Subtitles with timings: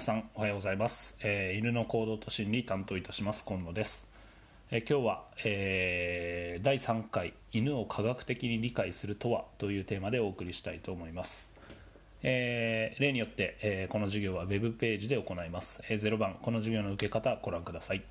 [0.00, 4.08] 皆さんおはようございます、えー犬の行動と心理担当いたします今野です、
[4.70, 11.50] えー今日は、えー第3回犬を科学的に理解するとはというテーマでお送りしたいと思います、
[12.22, 18.02] えー例によって、えーこの授業はウェブページで行います、えー0番この授業の受け方ご覧ください。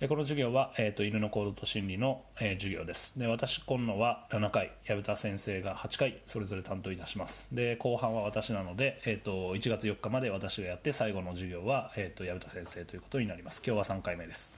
[0.00, 3.16] この授業は、えー、と犬の行動と心理の、えー授業です。
[3.16, 4.72] で私今野は7回。
[4.84, 7.46] 薮田先生が8回それぞれ担当いたします。
[7.52, 13.62] で後半は私なので、えー、と1月4日まで私がやって最後の授業は、えー、と薮田先生ということになります。
[13.64, 14.52] 今日は3回目です。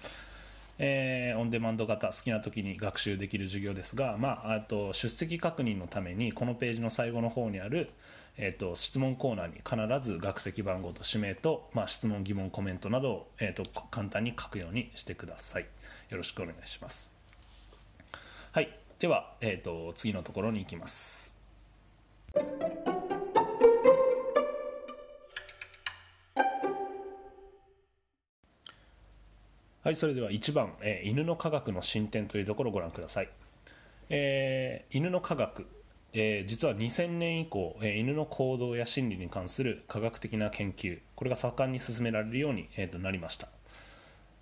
[0.78, 7.90] えーオンデマンド型好きな時に学習できる授業ですが、まあ、あと出席確認のためにこのページの最後の方にある、
[8.38, 15.66] えー、と質問コーナーに必ず学籍番号と氏名と、まあ、質問疑問コメントなどを、えー、と簡単に書くようにしてください。
[16.10, 17.12] よろしくお願いします。
[18.52, 18.78] はい。
[18.98, 21.34] では、えー、と次のところに行きます。
[29.82, 29.96] はい。
[29.96, 33.28] それでは1番、えー犬の科学の進展というところをご覧ください、
[34.08, 35.66] えー犬の科学、
[36.18, 43.48] えー実は2000年以降、えー犬の行動や心理に関する科学的な研究これが盛んに進められるように、えーとなりました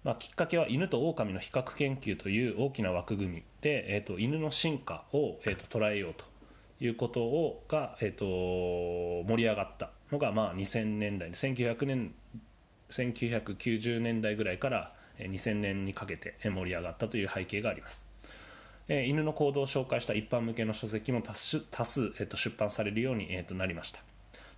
[0.05, 6.27] まあ、きっかけは犬と狼の比較研究という大きな枠組みで、えー、と犬の進化を、えー、と捉えようと
[6.79, 12.15] いうことをが、えー、と盛り上がったのが、まあ、2000年代1900年
[12.91, 18.14] 1990年代ぐらいから2000年にかけて盛り上がったという背景があります。
[18.89, 24.01] えー犬の行動を紹介した一般向けの書籍も多数多数、えー、と出版されるように、えー、となりました。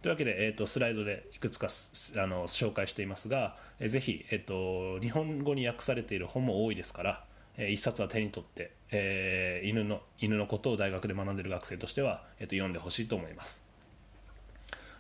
[0.03, 7.25] というわけで、えー、とスライドでいくつかあの紹介していますが、えーぜひ、えー、と日本語に訳されている本も多いですから、
[7.57, 13.63] えー一冊は手に取って、えー犬の犬のことを大学で学んでいる学生としては、えー、と読んでほしいと思います。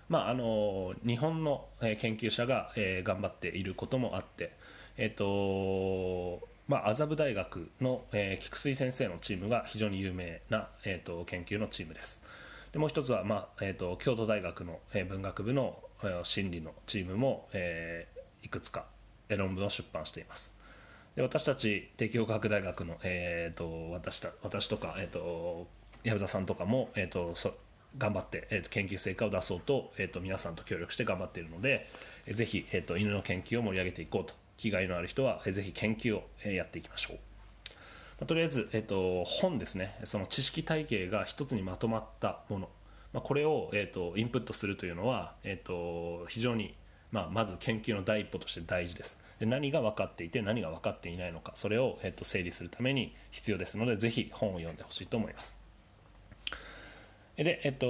[0.08, 4.52] まあ、あの日本のえー研究者が、えー頑張っていることもあって、
[4.96, 12.22] えーとまあ、麻布大学の、えー菊水先生のチームが非常に有名な、えー、と研究のチームです。
[12.72, 18.84] でもう一つは、まあえー、と京都大学の、えー文学部の、えー心理のチームも、えーいくつか
[19.28, 20.54] えー論文を出版しています。
[21.14, 25.66] で私たち帝京科学大学の、えー、と私た私とか、えー、と
[26.04, 27.54] 薮田さんとかも、えー、とそ
[27.96, 31.86] 頑張って、えー、と研究成果を出そうと,、えー、と皆さんと協力して頑張っているので、
[32.26, 37.16] えーぜひ、えー、と犬の研究を盛り上げていこうと気概のある人は、えーぜひ研究を、えやっていきましょう。
[38.18, 39.98] まあとりあえず、えっと、本ですね。
[40.04, 42.68] その知識体系が一つにまとまったもの、
[43.12, 46.74] まあ、これを、えっと、インプットするというのは、えっと、非常に、
[47.12, 49.18] まあ、まず研究の第一歩として大事です。
[49.38, 55.56] で何が分かっていて何が分かっていないのかそれを、えっと、整理するために必要ですのでぜひ本を読んでほしいと思います。
[57.36, 57.86] でえっと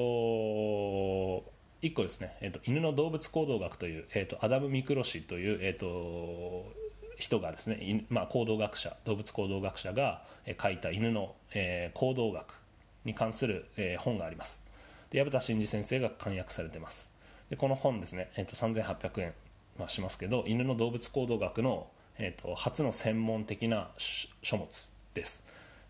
[1.83, 6.67] 1個ですね、えっと、犬の動物行動学という、えっと、アダム・ミクロ氏という、えっと、
[7.17, 10.23] 人がですね、まあ、行動学者動物行動学者が
[10.61, 12.55] 書いた犬の、えー行動学
[13.05, 14.61] に関する、えー本があります。
[15.11, 17.09] で薮田真二先生が簡約されてます。
[17.51, 19.33] でこの本ですね、えー、と3800円
[19.79, 21.87] はしますけど犬の動物行動学の、
[22.19, 23.91] えー、と初の専門的な
[24.43, 25.45] 書物です、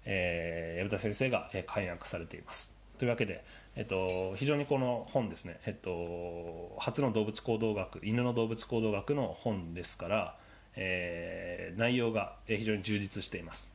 [0.05, 2.76] えー薮田先生が、えー簡約されています。
[2.99, 3.45] というわけで、
[3.77, 10.37] えっと、非常にこの本ですね、えっと、初の動物行動学犬の動物行動学の本ですから、
[10.77, 13.71] えー内容が非常に充実しています、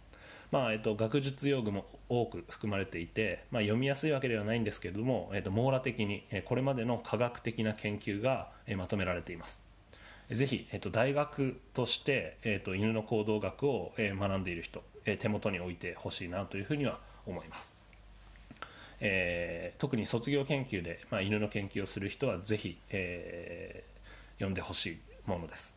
[0.52, 9.62] まあえっと、学術用具も多く含まれていて、まあ、読みやすいわけではないんですけれども、えっと、網羅的にこれまでの科学的な研究がまとめられています。
[10.32, 14.82] ぜひ、えっと、大学として、えっと、犬の行動学を、学んでいる人、
[15.20, 17.71] 手元に置いてほしいなというふうには思います。
[19.02, 23.92] えー特に卒業研究で、まあ、犬の研究をする人はぜひ、えー
[24.36, 25.76] 読んでほしいものです。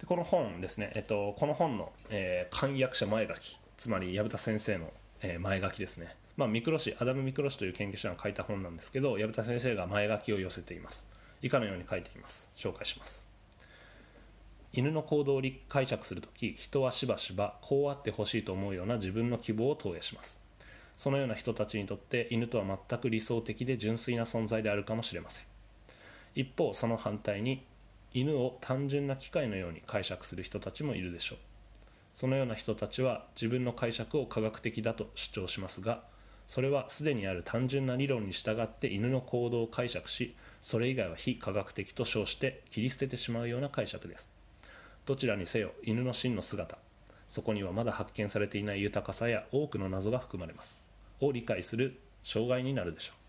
[0.00, 11.06] でこの本ですね、えっと、この本の、えー簡約者前書きつまり薮田先生の、え前書きですね、まあ、ミクロ氏アダム・ミクロ氏という研究者が書いた本なんですけど薮田先生が前書きを寄せています。
[11.42, 12.48] 以下のように書いています。
[12.56, 13.28] 紹介します。
[14.72, 20.43] 犬の行動を解釈するとき人はしばしばこうあってほしいと思うような自分の希望を投影します。
[20.96, 25.46] そのような人たちにとって犬とは全く理想的で純粋な存在であるかもしれません。
[26.34, 27.64] 一方その反対に
[28.12, 31.38] 犬を単純な機械のように解釈する人たちもいるでしょう。
[32.14, 36.04] そのような人たちは自分の解釈を科学的だと主張しますが
[36.46, 44.28] それはすでにある単純な理論に従って犬の行動を解釈しそれ以外は非科学的と称して切り捨ててしまうような解釈です。
[45.06, 46.78] どちらにせよ犬の真の姿
[47.28, 50.83] そこにはまだ発見されていない豊かさや多くの謎が含まれます。
[51.20, 53.24] を理解する障害になるでしょう。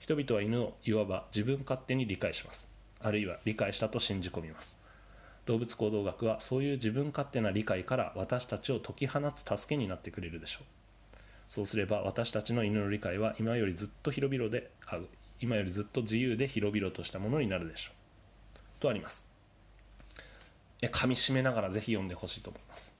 [0.00, 2.68] 人々は犬をいわば自分勝手に理解します。
[3.00, 4.76] あるいは理解したと信じ込みます。
[5.46, 10.64] 動物行動学はそういう自分勝手な理解から私たちを解き放つ助けになってくれるでしょう。
[11.48, 14.98] そうすれば私たちの犬の理解は今よりずっと広々であ
[15.40, 17.94] 今よりずっと自由で広々としたものになるでしょう。
[18.80, 19.26] とあります。
[20.80, 22.91] 噛みしめながらぜひ読んでほしいと思います。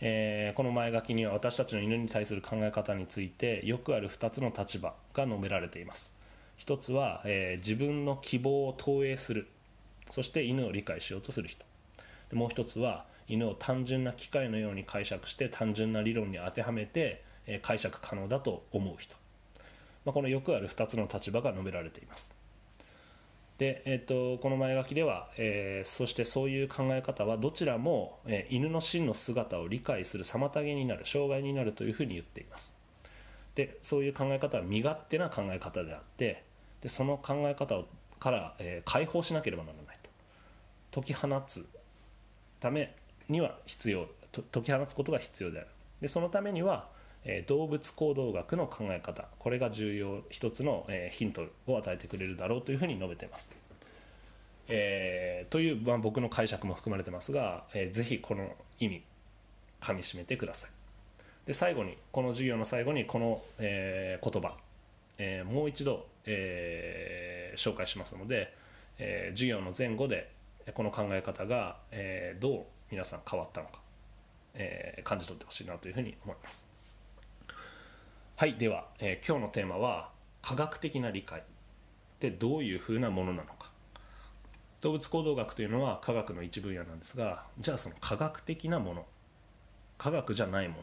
[0.00, 6.12] えー、この前書きには私たちの犬に対する考え方についてよくある2つの立場が述べられています。
[6.56, 9.46] 一つは、えー、自分の希望を投影する。
[10.10, 11.64] そして犬を理解しようとする人。
[12.32, 19.14] もう一つは犬を単純な機械のように解釈して単純な理論に当てはめて、えー、解釈可能だと思う人、
[20.04, 22.35] まあ、このよくある2つの立場が述べられています。
[23.58, 23.98] で、えー
[24.36, 32.74] と、この前書きでは、えー、そしてそういう考え方はどちらも、えー、犬の真の姿を理解する妨げになる障害になるというふうに言っています。
[33.54, 36.44] でそういう考え方は身勝手な考え方であって
[36.82, 37.86] でその考え方を
[38.20, 41.00] から、えー、解放しなければならないと。
[41.00, 41.66] 解き放つ
[42.60, 42.94] ため
[43.28, 45.68] には必要と解き放つことが必要である。
[46.00, 46.88] でそのためには、
[47.28, 49.28] え、動物行動学の考え方。
[49.40, 53.50] これが重要一つの、え、ヒントを与えてくれるだろうというふうに述べています、
[54.68, 59.02] えー、という、まあ、僕の解釈も含まれてますが、えー、ぜひこの意味
[59.80, 60.70] かみしめてください。
[61.46, 64.56] で最後にこの授業の最後にこの、えー、言葉、
[65.18, 68.52] えー、もう一度、えー、紹介しますので、
[68.98, 70.30] えー、授業の前後で
[70.74, 73.80] この考え方が、えー、どう皆さん変わったのか、
[74.54, 76.75] えー、感じ取ってほしいなというふうに思います。
[78.38, 80.10] はいでは、えー、今日のテーマは
[80.42, 81.40] 科学的な理解。
[81.40, 81.42] っ
[82.18, 83.70] てどういうふうなものなのか。
[84.82, 89.06] 動物行動学というのは科学の一分野なんですがじゃあその科学的なもの。
[89.96, 90.82] 科学じゃないも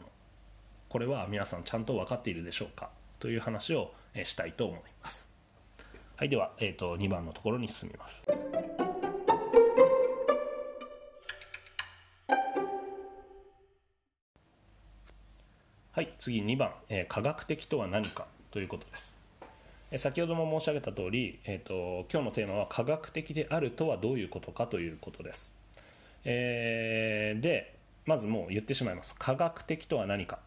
[0.88, 2.90] これは皆さんちゃんと分かっているでしょうか。
[3.20, 5.28] という話をしたいと思います。
[6.16, 8.24] はいでは、えーと、2番のところに進みます。
[15.94, 19.16] はい次2番、えー、科学的とは何かということです。
[19.96, 25.54] 先ほども申し上げた通り、えーと、今日のテーマは科学的であるとはどういうことかということです、
[26.24, 27.76] えー、で
[28.06, 29.14] まずもう言ってしまいます。
[29.16, 30.40] 科学的とは何か。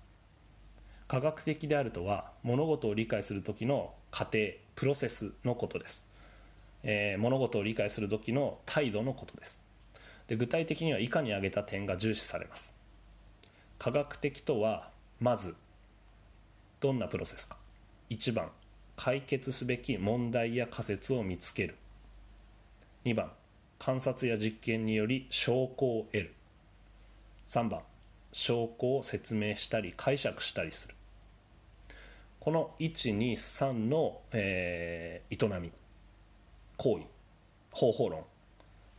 [1.08, 4.40] 科学的であるとは物事を理解する時の過程
[4.76, 6.06] プロセスのことです、
[6.84, 9.62] えー、物事を理解する時の態度のことです。
[10.28, 12.76] で具体的には以下に挙げた点が重視されます。
[13.80, 15.56] 科学的とはまず
[16.80, 17.58] どんなプロセスか。
[18.10, 18.52] 1番
[18.96, 21.76] 解決すべき問題や仮説を見つける。
[23.06, 23.32] 2番
[23.80, 26.34] 観察や実験により証拠を得る。
[27.48, 27.82] 3番
[28.32, 30.96] 証拠を説明したり解釈したりする。
[32.40, 35.72] この123の、えー、営み
[36.78, 37.04] 行為
[37.72, 38.24] 方法論。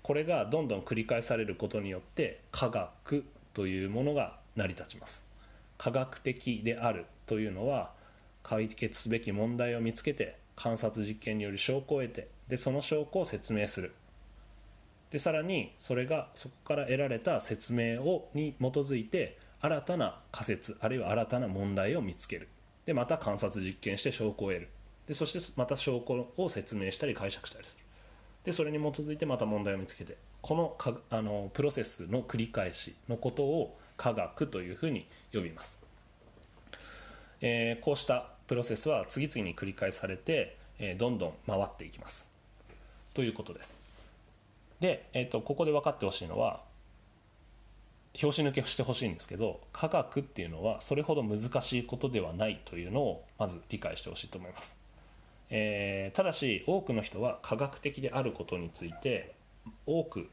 [0.03, 3.25] これがどんどん繰り返されることによって科学
[3.55, 5.28] というものが成り立ちます。
[5.79, 7.93] 科学的であるというのは
[8.43, 13.95] 解決すべき問題を見つけて観察実験による証拠を得てでその証拠を説明する。
[15.11, 22.49] でさらにそれがそこから得られた説明をに基づいて新たな仮説あるいは新たな問題を見つける。
[22.85, 24.69] でまた観察実験して証拠を得る。
[25.07, 27.85] でそしてまた証拠を説明したり解釈したりする。
[28.45, 35.79] でそれに基づいてまた問題を見つけてこのかあのプロセスの繰り返しのことを科学というふうに呼びます、
[37.43, 42.31] えー、こうしたプロセスは次々に繰り返されて、えー、どんどん回っていきます。
[43.13, 43.79] ということです。
[44.81, 46.63] で、えーとここで分かってほしいのは
[48.19, 54.77] 拍子抜けしてほしいんですけど科学っていうのはそれほど難しいことではないというのをまず理解してほしいと思います、
[55.51, 59.35] えー、ただし多くの人は科学的であることについて
[59.87, 60.29] 多く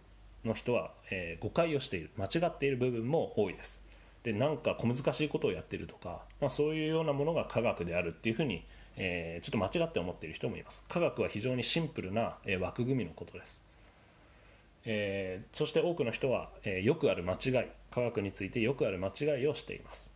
[0.47, 3.81] の人は、えー、誤解をしている間違っている部分も多いです。
[4.23, 8.65] でなんか小難しいことをやってるとか、まあ、そういうようなものが科学であるっていうふうに、
[8.97, 10.83] えー、ちょっと間違って思っている人もいます。
[10.89, 13.61] 科学は非常にシンプルな、え枠組みのことです。
[14.85, 20.11] えー、そして多くの人は、えー、よくある間違い科学についてよくある間違いをしています。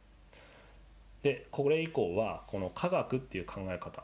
[1.24, 4.04] でこれ以降はこの科学っていう考え方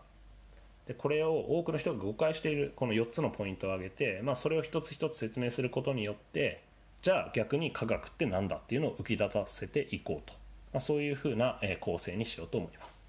[0.87, 6.61] でこれを多くの人が誤解しているこの4つのポイントを挙げて、まあ、それを一つ一つ説明することによって
[7.01, 10.33] じゃあ逆に科学って何だっていうのを浮き立たせていこうと、
[10.73, 13.03] まあ、そういうふうな、構成にしようと思います。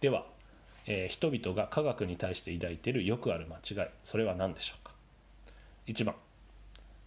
[0.00, 0.24] では、
[0.86, 4.92] えー、人々が科学に対して抱いているよくある間違いそれは何でしょうか
[5.86, 6.14] ？1番。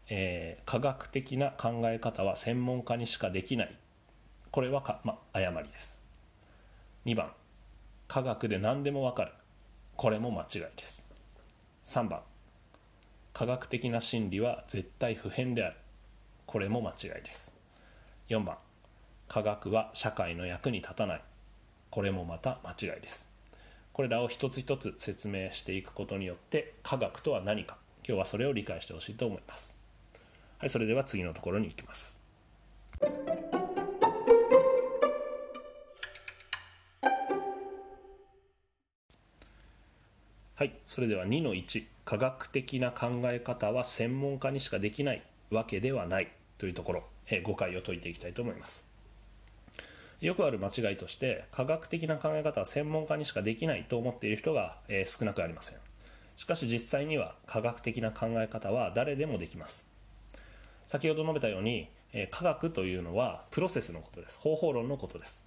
[0.10, 3.76] えー、科学的な考え方は専門家にしかできない。
[4.52, 6.02] これはか、まあ、誤りです。
[7.06, 7.32] 2番。
[8.10, 9.32] 科学で何でもわかる。
[10.02, 11.06] これも間違いです。
[11.86, 12.22] 3番。
[13.34, 15.76] 科学的な真理は絶対不変である。
[16.48, 17.54] これも間違いです。
[18.28, 18.58] 4番。
[19.28, 21.22] 科学は社会の役に立たない。
[21.92, 23.30] これもまた間違いです。
[23.94, 27.78] これらを一つ一つ説明していくことによって科学とは何か。
[28.04, 29.78] 今日はそれを理解してほしいと思います。
[30.58, 32.18] はいそれでは次のところに行きます。
[40.62, 46.32] はいそれでは2の1科学的な考え方は専門家にしかできないわけではない。
[46.60, 48.88] というところ、え、誤解を解いていきたいと思います。
[50.20, 55.78] よくある間違いとして科学的な考え方は専門家にしかできないと思っている人が、え、少なくありません。
[56.36, 59.88] しかし実際には科学的な考え方は誰でもできます。
[60.86, 64.38] 先ほど述べたように、え、科学というのはプロセスのことです。
[64.38, 65.44] 方法論のことです、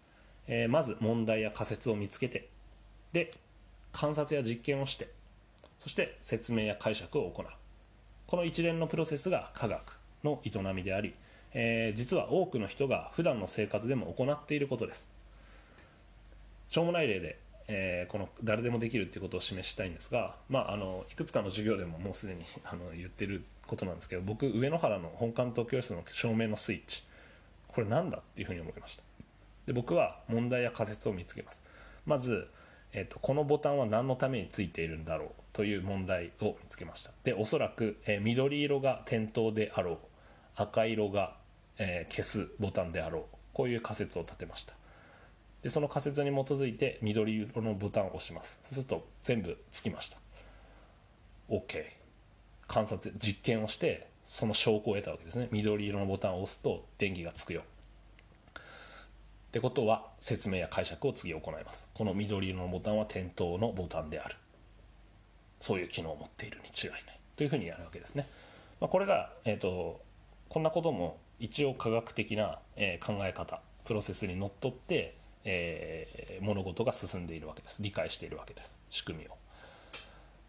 [0.49, 2.49] え、まず問題や仮説を見つけて
[3.13, 3.31] で
[3.95, 5.09] 観察や実験をして
[5.79, 7.47] そして説明や解釈を行う。
[8.27, 11.15] この一連のプロセスが科学の営みであり、
[11.53, 15.11] えー、実は多くの人が普段の生活でも行っていることです。
[16.69, 27.05] しょうもない例で、えー、この誰でもできるっていうことを示したいんですが、まあ、あのいくつかの授業でももうすでに あの言ってることなんですけど僕上野原の本関東教室の照明のスイッチ
[27.69, 29.03] これなんだっていうふうに思いました。
[29.67, 31.63] で僕は問題や仮説を見つけます。
[32.07, 32.49] まず
[32.97, 37.11] えーと、このボタンは何のためについているんだろうという問題を見つけました。
[37.25, 39.99] でおそらく、えー、緑色が点灯であろう
[40.55, 41.37] 赤色が、
[41.79, 44.75] えー、消すボタンであろうこういう仮説を立てました。
[45.63, 48.59] でその仮説に基づいて緑色のボタンを押します。
[48.63, 50.19] そうすると全部つきました。
[51.51, 51.85] OK
[52.69, 55.49] 観察実験をしてその証拠を得たわけですね。
[55.51, 57.63] 緑色のボタンを押すと電気がつくよ。
[59.55, 61.87] ってことは説明や解釈を次行います。
[61.95, 64.35] この緑色のボタンは点灯のボタンである。
[65.61, 67.03] そういう機能を持っているに違いない。
[67.37, 68.27] というふうにやるわけですね、
[68.81, 70.01] まあ、これが、えーと、
[70.49, 77.81] こんなことも一応科学的な、えー、考え方プロセスにのっとって、えー、物事が進んでいるわけです。
[77.81, 78.77] 理解しているわけです。
[78.91, 79.37] 仕組みを。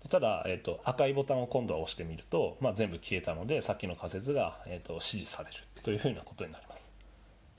[0.10, 5.58] ただ、えーと、赤いボタンを今度は押してみると、まあ、全部消えたのでさっきの仮説が、えーと指示される。
[5.84, 6.95] というふうなことになります。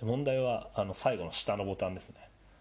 [0.02, 2.16] 問題はあの最後の下のボタンですね。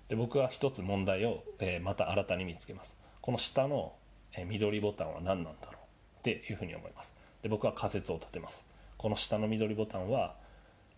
[0.07, 2.95] で僕は一つ問題を、えー、また新たに見つけます。
[3.21, 3.93] この下の、
[4.33, 5.75] えー、緑ボタンは何なんだろう？
[6.19, 7.13] っていうふうに思います。
[7.41, 8.65] で僕は仮説を立てます。
[8.97, 10.35] この下の緑ボタンは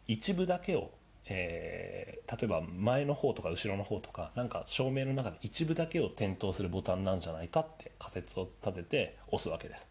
[0.08, 0.91] 一部だけを、
[1.25, 9.88] えー、例えば前の方とか後ろの方とかなんか照明の中で一部だけを点灯するボタンなんじゃないかって仮説を立てて押すわけです。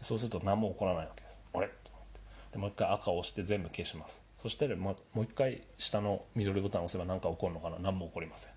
[0.00, 1.38] そうすると何も起こらないわけです。
[1.54, 1.68] あれ？
[1.68, 2.20] と思って。
[2.52, 4.22] でもう一回赤を押して全部消します。
[4.40, 7.78] そしてもう一回下の緑ボタンを押せば何か起こるのかな。
[7.78, 8.50] 何も起こりません。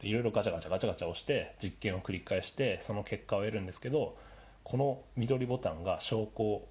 [0.00, 4.16] でいろいろガチャガチャガチャガチャ押して実験を繰り返してその結果を得るんですけど
[4.64, 6.62] この緑ボタンが証拠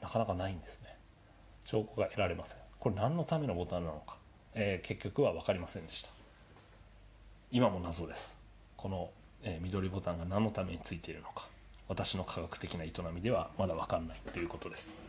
[0.00, 0.96] なかなかないんですね。
[1.64, 2.58] 証拠が得られません。
[2.80, 4.16] これ何のためのボタンなのか、
[4.54, 6.10] えー、結局は分かりませんでした。
[7.52, 8.34] 今も謎です。
[8.76, 9.10] この、
[9.44, 11.46] えー、緑ボタンが何のためについているのか。
[11.86, 15.01] 私の科学的な営みではまだ分かんないということです。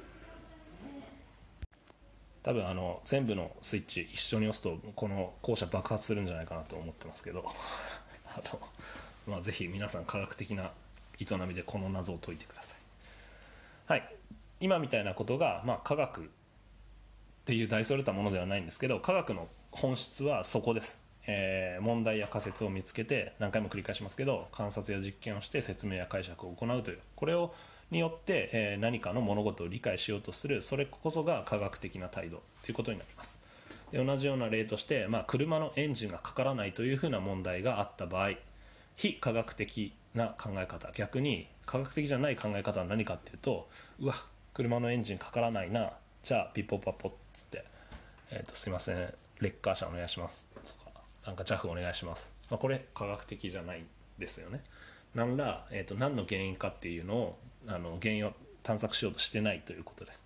[2.44, 7.46] 多分あの全部のスイッチ一緒に押すとこの校舎爆発するんじゃないかなと思ってますけど。
[8.36, 8.60] あの、
[9.28, 10.72] まあ、ぜひ皆さん科学的な
[11.20, 12.78] 営みでこの謎を解いてください。
[13.88, 14.16] はい。
[14.60, 27.00] 今みたいなことが、まあ、科学っていう大それたものではないんですけど科学の本質はそこです、えー、問題や仮説を見つけて何回も繰り返しますけど観察や実験をして説明や解釈を行うという。
[27.16, 27.54] これを
[27.94, 33.40] によって、え何かの物事を理解しようとするそれこそが科学的な態度ということになります。
[33.94, 38.32] で同じような例として、まあ、車のエンジンがかからないというふうな問題があった場合
[38.96, 43.70] 非科学的な考え方逆に科学的じゃない考え方は何かっていうと
[44.00, 44.16] うわ
[44.56, 47.66] 車のエンジンかからないなじゃあピッポパッポっつって、
[48.32, 49.14] えーと、すいませんレ
[49.50, 53.84] ッカー車お願いしますとかなんか JAF お願いします、まあ、これ科学的じゃない
[54.18, 54.62] ですよね。
[55.16, 60.24] 何ら、えーと何の原因かっていうのをあの原因を探索しようとしてないということです。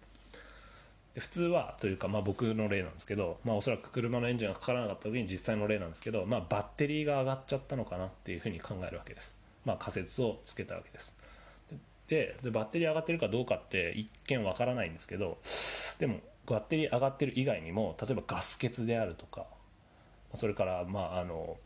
[1.19, 11.15] 普通はというか、まあ、僕の例なんですけど、まあ、おそらく車のエンジンがかからなかった時に実際の例なんですけど、まあ、バッテリーが上がっちゃったのかなっていうふうに考えるわけです、まあ、仮説をつけたわけです。
[12.07, 15.39] ででバッテリー上がってるかどうかって一見わからないんですけど
[15.99, 19.45] でもバッテリー上がってる以外にも例えばガス欠であるとか
[20.33, 21.57] それからまああの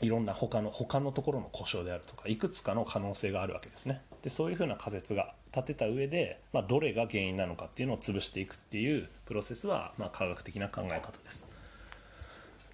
[0.00, 4.00] いろんな他の他のところの故障であるとかいくつかの可能性があるわけですね。
[4.22, 11.46] でそういうふうな仮説が立てた上で、まあ、どれが原因なのかっていうのを潰していくっていうプロセスは、まあ、科学的な考え方です。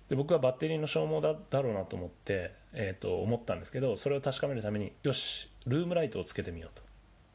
[0.09, 6.85] で僕はバッテリーの消耗だだろうなと思って、えー、と思ったんですけどそれを確かめるためによしルームライトをつけてみようと。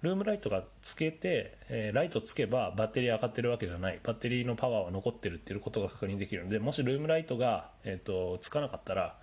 [0.01, 3.99] ルームライトがつけて、えー、ライトつけばバッテリー上がってるわけじゃない。
[4.01, 9.17] バッテリーのパワーは残ってるっていうことが確認できるのでもしルームライトが、えーと、つかなかったら、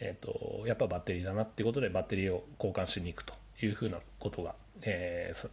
[0.00, 3.34] えーと、やっぱバッテリーだなっていうことでバッテリーを交換しに行くと。
[3.66, 5.48] いうふうなことが、えー、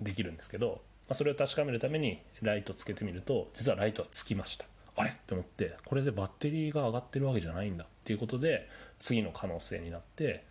[0.00, 4.64] できるんですけど、まあ、それを確かめるためにライトつけてみると実はライトはつきました。
[4.96, 5.10] あれ？
[5.10, 7.84] って思ってこれでバッテリーが上がってるわけじゃないんだ。
[7.84, 10.44] っていうことで次の可能性になって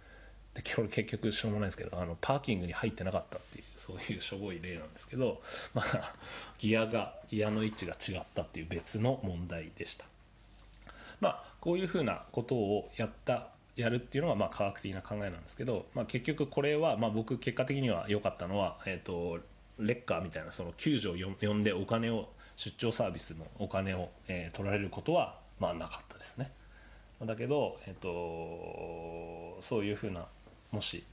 [0.53, 5.41] でこれ結局しょうもないですけどあのパーキングに入ってなかったっていうそういうしょぼい例なんですけど、
[5.74, 6.13] まあ、
[6.58, 10.06] ギアがギアの位置が違ったっていう別の問題でした。
[11.20, 19.40] まあ、こういうふうなことをやったやるっていうのがまあ科学的な考えなんですけど、まあ、結局これはまあ僕結果的には良かったのは、えーと、
[19.80, 26.51] レッカーみたいなその救助を呼んでお金を出張サービスのお金を、えー、取られることはまあなかったですね。
[27.24, 30.25] だけど、えーとそういうふうな
[30.72, 31.04] もし、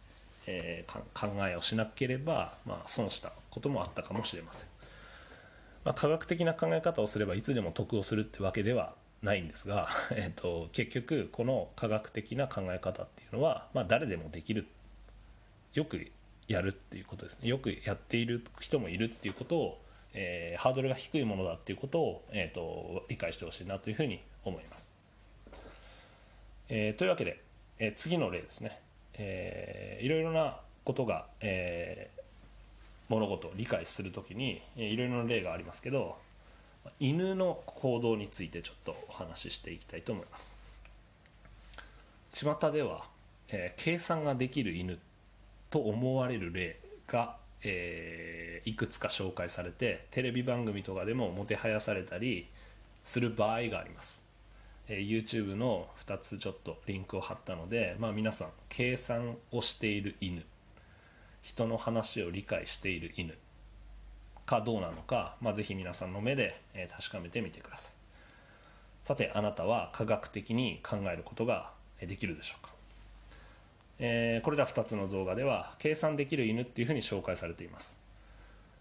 [0.46, 4.66] えー、考えをしなければ、まあ、損したこともあったかもしれません、
[5.84, 14.66] まあ、科学的な考え方をすればいつでも得をするってわけではないんですが、 えーと、結局この科学的な考え方っていうのは、まあ、誰でもできる。
[15.74, 16.10] よく
[16.48, 17.48] やるっていうことですね。
[17.48, 19.82] よくやっている人もいるっていうことを、
[20.14, 24.90] えー、ハードルが低いものだっていうことを、えーと、理解してほしいなというふうに思います、
[26.68, 27.40] えー、というわけで、
[27.78, 28.80] えー、次の例ですね。
[29.18, 32.22] えー、いろいろなことが、えー、
[33.08, 36.16] 物事を理解するときにいろいろな例がありますけど
[37.00, 40.54] 犬の行動についてちょっとお話ししていきたいと思います。
[42.32, 43.04] 巷では、
[43.48, 44.98] えー、計算ができる犬
[45.70, 52.46] と思われる例が、えー、いくつか紹介されてテレビ番組とかでももてはやされたり
[53.02, 54.20] する場合があります。
[54.88, 60.42] え YouTube の2つちょっとリンクを貼ったので、まあ、皆さん計算をしている犬。
[61.42, 63.34] 人の話を理解している犬。
[64.48, 66.58] かどうなのか、まあ、ぜひ皆さんの目で、
[66.96, 67.92] 確かめてみてください。
[69.02, 72.72] さてあなたは科学的に考えることができるでしょうか、
[73.98, 77.96] えー、これら2つの動画では計算できる犬っていうふうに紹介されています。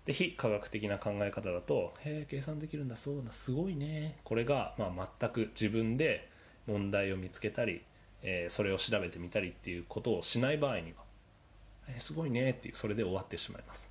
[0.06, 6.30] で非科学的な考え方だと「へえ計算できるんだそうだすごいね」これが、まあ、全く自分で
[6.66, 7.82] 問題を見つけたり、
[8.22, 11.04] えー、それを調べてみたりっていうことをしない場合には
[11.88, 13.90] 「えー、すごいね」っていうそれで終わってしまいます。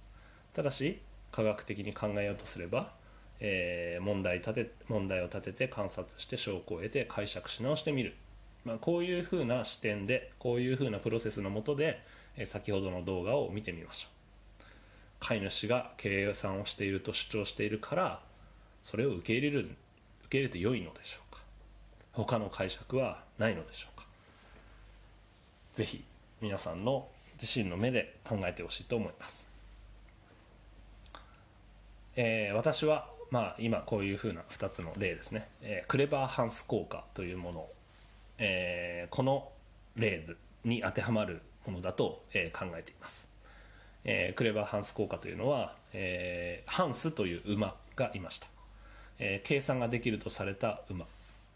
[0.54, 1.00] ただし
[1.36, 2.92] 科学的に考えようとすれば、
[3.40, 8.14] えー、問題立て問題を立てて観察して証拠を得て解釈し直してみる、
[8.64, 12.02] まあ、こういうふうな視点でこういうふうなプロセスのもとで、
[12.38, 14.64] え先ほどの動画を見てみましょう。
[15.20, 18.20] 飼い主が計算をしていると主張しているから
[18.82, 19.70] それを受け入れる受
[20.30, 21.42] け入れて良いのでしょうか。
[22.12, 24.06] 他の解釈はないのでしょうか。
[25.74, 26.02] ぜひ
[26.40, 27.08] 皆さんの
[27.40, 29.45] 自身の目で考えてほしいと思います、
[32.16, 37.66] えー、私はまあ今こういうふうな2つの例ですね、えー、クレバーハンス効果というもの、
[38.38, 39.48] えー、この
[39.96, 40.24] 例
[40.64, 43.28] に当てはまるものだと、え考えています。
[44.04, 48.46] え、クレバーハンス効果というのは、え、ハンスという馬がいました、
[49.18, 51.06] え、計算ができるとされた馬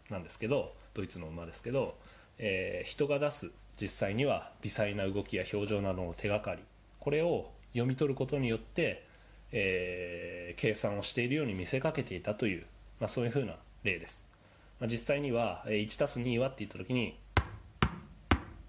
[0.09, 1.95] なんですけどドイツの馬ですけど、
[2.39, 6.61] え人が出す実際には微細な動きや表情などの手がかり
[6.99, 9.05] これを読み取ることによって、
[9.51, 12.65] え計算をしているように見せかけていたという、
[12.99, 14.25] まあ、そういうふうな例です、
[14.79, 17.17] まあ、実際には 1+2 はって言った時に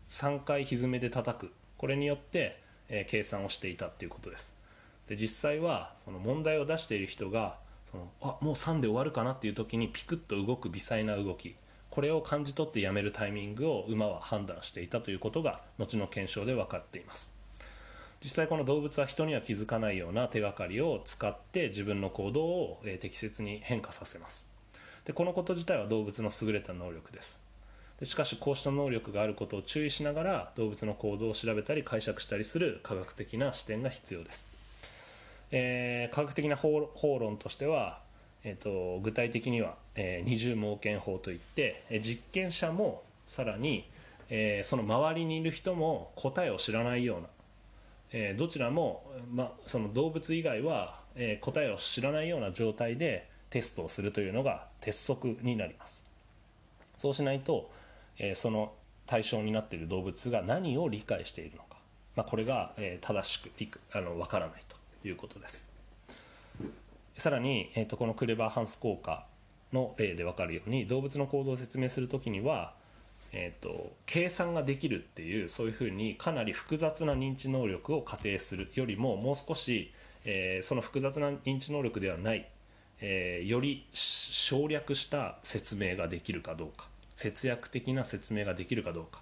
[0.09, 1.53] 3回歪めで叩く。
[1.79, 2.61] これによって
[2.93, 4.55] え計算をしていたっていうことです。
[5.09, 7.59] で実際はその問題を出している人が
[7.91, 11.57] そのあもう3で終わるかなっていう時にピクッと動く微細な動き。
[11.91, 17.33] これを感じ取ってやめるタイミングを馬は判断していたということが後の検証で分かっています。
[18.23, 24.47] 実際この動物は人には気づかないような手がかりを使って自分の行動を適切に変化させます。
[25.05, 27.41] でこのこと自体は動物の優れた能力です。
[28.03, 34.49] でしかしこうした能力があることを注意しながら動物の行動を調べたり解釈したりする科学的な視点が必要です、
[35.53, 38.01] えー、科学的な法論としては、
[38.43, 43.89] えーと、具体的には、えー、二重盲検法といって、え、実験者もさらに、
[44.31, 47.29] えー、その周りにいる人も答えを知らないような、
[48.13, 56.05] えー、どちらも、ま、その動物以外は、えー、答えを知らないような状態でテストをするというのが鉄則になります。
[56.97, 57.71] そうしないと
[58.19, 58.73] えその
[59.07, 61.77] 対象になっている動物が何を理解しているのか、
[62.17, 63.51] まあ、これが、え正しく
[63.93, 65.65] あの分からないということです。
[67.19, 69.27] さらに、えーと、このクレバーハンス効果
[69.73, 72.75] の例で分かるように動物の行動を説明する時には、
[73.35, 79.93] えーと、計算ができるっていうそういうふうにかなり複雑な認知能力を仮定するよりももう少し、
[80.25, 82.47] えー、その複雑な認知能力ではない、
[83.01, 89.21] えー、より省略した説明ができるかどうか節約的な説明ができるかどうか、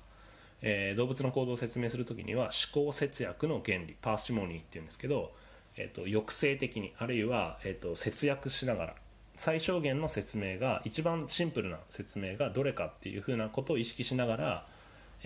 [0.62, 5.31] えー、動物の行動を説明する時には思考節約の原理パーシモニーっていうんですけど、
[5.77, 8.94] えーと、抑制的にあるいは、えーと節約しながら
[9.42, 14.66] 最小限の説明が一番シンプルな説明がどれかっていうふうなことを意識しながら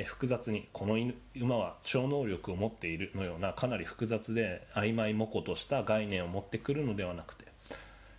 [0.05, 7.46] 複雑にこの犬馬は超能力を持っているのようなかなり複雑で曖昧模糊とした概念を持ってくるのではなくて、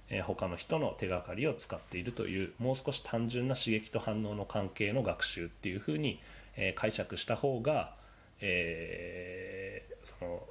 [0.10, 6.20] え他の人の手がかりを使っているというもう少し単純な刺激と反応の関係の学習っていうふうに、
[6.58, 7.94] え解釈した方が、
[8.42, 10.44] えー、その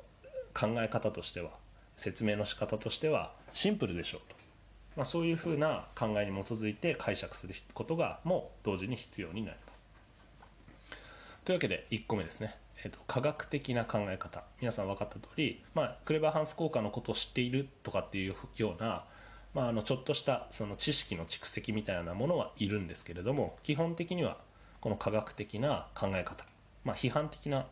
[0.55, 1.51] 考え方としては
[1.99, 4.44] 説明の仕方としてはシンプルでしょうと。
[4.97, 9.85] まあ、そういうふうな考えに基づいて解釈することがもう同時に必要になります。
[11.45, 14.45] というわけで1個目ですね、えーと、科学的な考え方。
[14.61, 19.05] 皆さん分かった通り、まあ、クレバーハンス効果のことを知っているとかっていうような、
[19.53, 24.39] まあ、あのちょっとしたその知識の蓄積みたいなものはいるんですけれども基本的には
[24.81, 26.45] この科学的な考え方、
[26.85, 27.67] まあ、批判的な思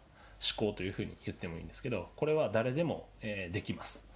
[0.56, 4.11] 考というふうに言ってもいいんですけどこれは誰でも、えー、できます。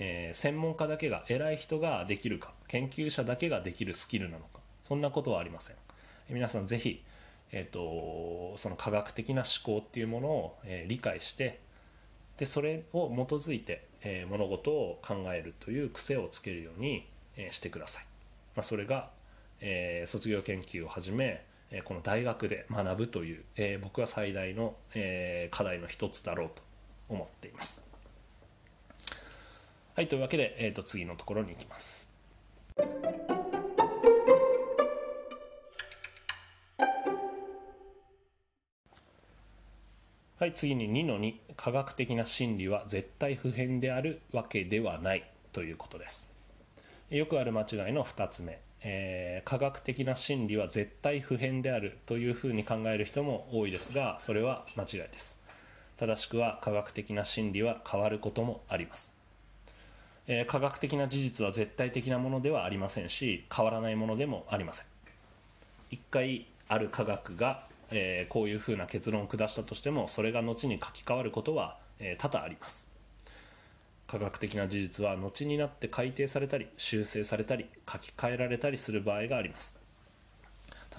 [0.00, 5.76] えー、専門家だけが偉い人ができるか研究者だけができるスキルなのかそんなことはありません、
[6.30, 7.02] 皆さんぜひ、
[7.52, 11.58] えーと、その科学的な思考っていうものを、えー、理解して
[12.38, 17.04] でそれを基づいて、え物事を考えるという癖をつけるように、
[17.36, 18.04] えしてください、
[18.54, 19.10] まあ、それが、
[19.60, 26.62] え卒業研究をはじめえこの大学で学ぶという、え僕は最大の、え課題の一つだろうと
[27.08, 27.87] 思っています。
[29.98, 32.08] はいというわけで、えー、と次のところに行きます。
[40.38, 46.28] はい次に2の2科学的な真理は絶対不変であるわけではないということです。
[47.10, 55.36] よくある間違いの2つ目、えー、科学的な真理は絶対不変であるというふうに考える人も多いですがそれは間違いです。
[55.96, 59.17] 正しくは科学的な真理は変わることもあります。
[60.30, 64.86] えー、科学的な事実は絶対的なものではありませんし変わらないものでもありません。
[65.90, 72.86] 一回ある科学が、えー、こういうふうな結論を下したとしてもそれが後に書き換わることは、えー、多々あります。
[74.06, 79.78] 科学的な事実は後になって改定されたり修正されたり書き換えられたりする場合があります。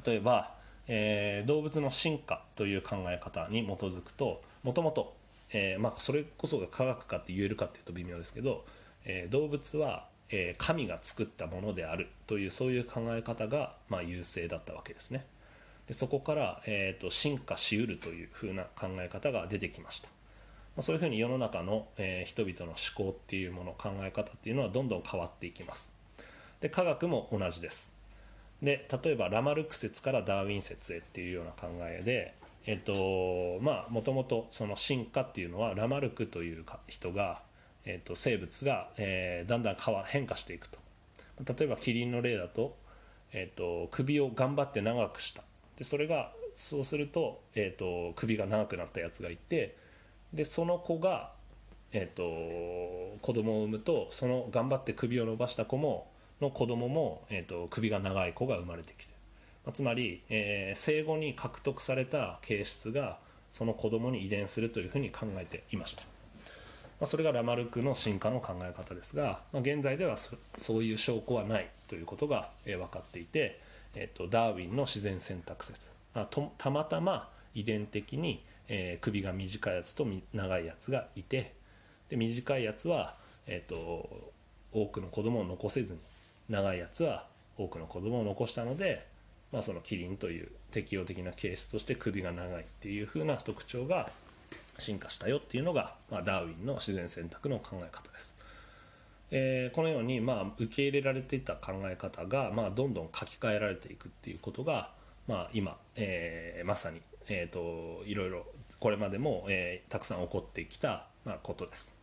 [0.05, 0.55] 例えば、
[0.87, 5.13] えー、動物の進化という考え方に基づくともともと
[5.51, 8.65] え、まあそれこそが科学かって言えるかっていうと微妙ですけど
[9.05, 15.25] えー、動物は、えー、神が作ったものであるというそういう考え方が、まあ、優勢だったわけですね。
[15.87, 20.13] でそこから、えーと、進化しうるというふうな考え方が出てきました、ま
[20.79, 25.91] あ、そういうふうに世の中の、えー、人々の思考っていうもの考え方っていうのはどんどん変わっていきます。
[26.61, 27.91] で科学も同じです。
[28.61, 32.35] で例えばラマルク説からダーウィン説へっていうような考えで
[32.65, 37.41] えっとまあもともとその進化っていうのはラマルクという人が
[37.85, 40.77] えーと、生物が、えー、だんだん変わ変化していくと。
[41.45, 42.75] 例えばキリンの例だと,、
[43.31, 45.43] えーと、首を頑張って長くした。
[45.77, 49.77] でそれがそうすると,、えーと、首が長くなったやつがいて
[50.33, 51.31] でその子が、
[51.93, 56.11] えー、と子供を産むとその頑張って首を伸ばした子も
[56.41, 59.13] の子供も、えー、と首が長い子が生まれてきて、
[59.65, 63.19] まあ、つまり、えー、生後に獲得された形質が
[63.53, 66.03] その子供に遺伝するというふうに考えていました。
[66.99, 70.15] まあ、それがラマルクの進化の考え方ですが、まあ、現在では
[70.57, 73.59] そういう証拠はないということが、えー、分かっていて、
[73.95, 75.89] えーと、ダーウィンの自然選択説。
[76.13, 81.53] あとたまたま遺伝的に、えー、首が短いやつと長いやつがいて
[82.09, 83.15] で短いやつは、
[83.47, 84.31] えーと、
[84.73, 85.99] 多くの子供を残せずに
[86.49, 89.05] 長いやつは多くの子供を残したので、
[89.51, 94.09] まあ、そのキリンという適応的なケースとして首が長いっていうふうな特徴が
[94.79, 98.35] 進化したよっていうのが、まあ、ダーウィンの自然選択の考え方です。
[99.31, 104.91] えー、このように、まあ、受け入れられていた考え方が、まあ、どんどん書き換えられていくっていうことが、
[105.27, 108.45] まあ、今、えー、まさに、えーと、いろいろ
[108.79, 111.93] これまでも、えー、たくさん起こってきた、まあ、ことです。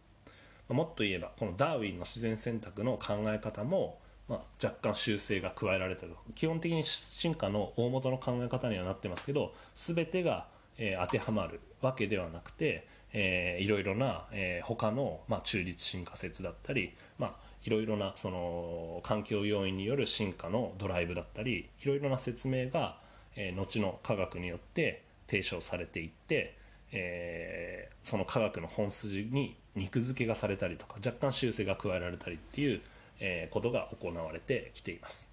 [0.68, 17.32] もっと言えばこのダーウィンの自然選択の考え方も、まあ、若干修正が加えられてる基本的に進化の大元の考え方にはなってますけど全てがえー、当てはまるわけではなくて、えー、いろいろな、えー、他の、まあ、中立進化説だったり、まあ、
[17.64, 22.98] いろいろなその環境要因による進化のドライブだったりいろいろな説明が、
[23.36, 26.56] えー、後の科学によって提唱されていって、
[26.92, 32.80] えー、その科学の本筋に肉付けがされたりとか若干修正が加えられたりっていう、
[33.20, 35.25] えー、ことが行われてきています。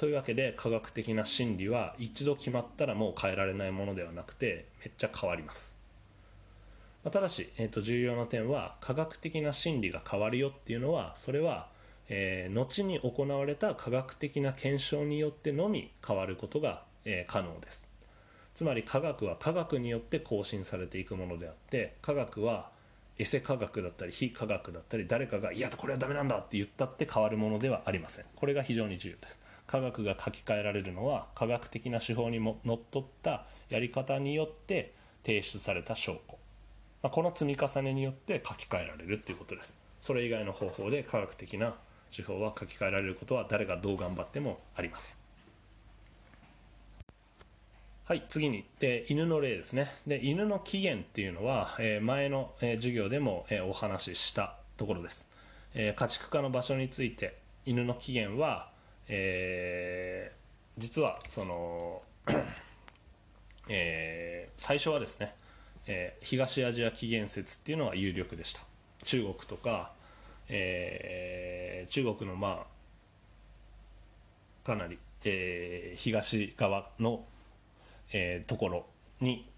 [0.00, 5.74] というわけで科学的な真理は一度決まったらもう変えられないものではなくてめっちゃ変わります。
[7.04, 11.68] ただし、えー、と重要な点は科学的な真理が変わるよっていうのはそれは、
[12.08, 17.86] えー、後に行われた科学的な検証によってのみ変わることが、えー、可能です。
[18.54, 22.70] つまり科学は科学によって更新されていくものであって科学は
[23.18, 28.24] エセ科学だったり非科学だったり誰かが「いやこれはダメなんだ」って言ったって変わるものではありません。
[28.34, 29.39] これが非常に重要です。
[29.70, 34.92] 科学が書き換えられるのは科学的な手法にものっとったやり方によって
[35.24, 36.38] 提出された証拠。
[37.02, 39.76] まあ、この積み重ねによって書き換えられるっていうことです。
[40.00, 41.76] それ以外の方法で科学的な
[42.14, 45.14] 手法は書き換えられることは誰がどう頑張ってもありません。
[48.06, 48.64] はい次に。
[48.80, 49.86] で犬の例ですね。
[50.04, 55.28] で犬の起源っていうのは、えー、前の、えー、授業でも、えー、お話ししたところです、
[55.74, 58.70] え家畜化の場所について犬の起源は、
[59.12, 60.32] え
[60.78, 62.02] 実はその
[63.68, 65.34] え最初はですね
[65.92, 68.60] えー、東アジア起源説っていうのが有力でした。
[69.02, 69.92] 中国とか、
[70.48, 72.64] えー、中国のま
[74.64, 77.24] あかなり、えー、東側の、
[78.12, 78.86] えー、ところ
[79.20, 79.50] に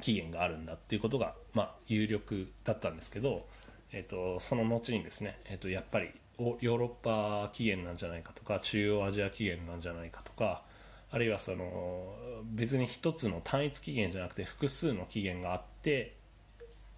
[0.00, 3.46] 起源があるんだっていうことが、まあ、有力だったんですけど、
[3.92, 10.62] えーと、その後にですね、えーと、やっぱりヨーロッパ起源なんじゃないかとか中央アジア起源なんじゃないかとか
[11.10, 12.12] あるいはその
[12.44, 16.14] 別に一つの単一期限じゃなくて複数の期限があって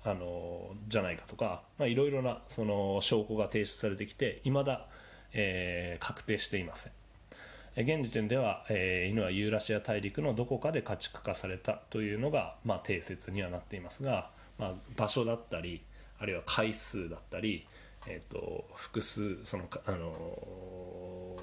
[0.05, 4.87] あのじゃないかとかいろいろなその証拠が提出されてきていまだ、
[5.33, 6.93] えー、確定していません。
[7.79, 15.83] 現時点では、えー、犬はユーラシア大陸のどこかで家畜化されたというのが、まあ、定説にはなっていますが、まあ、場所だったり
[16.19, 17.67] あるいは回数だったり、
[18.07, 21.37] えーと、複数その、あの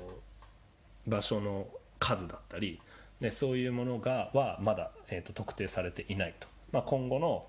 [1.07, 1.67] ー、場所の
[1.99, 2.81] 数だったり
[3.19, 7.45] でそういうものがはまだ、えーと、特定されていないと、まあ、今後の、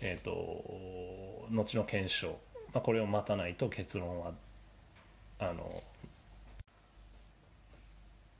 [0.00, 0.30] えーと、
[1.50, 2.38] 後の検証、
[2.72, 4.32] まあ、これを待たないと結論は
[5.38, 5.70] あの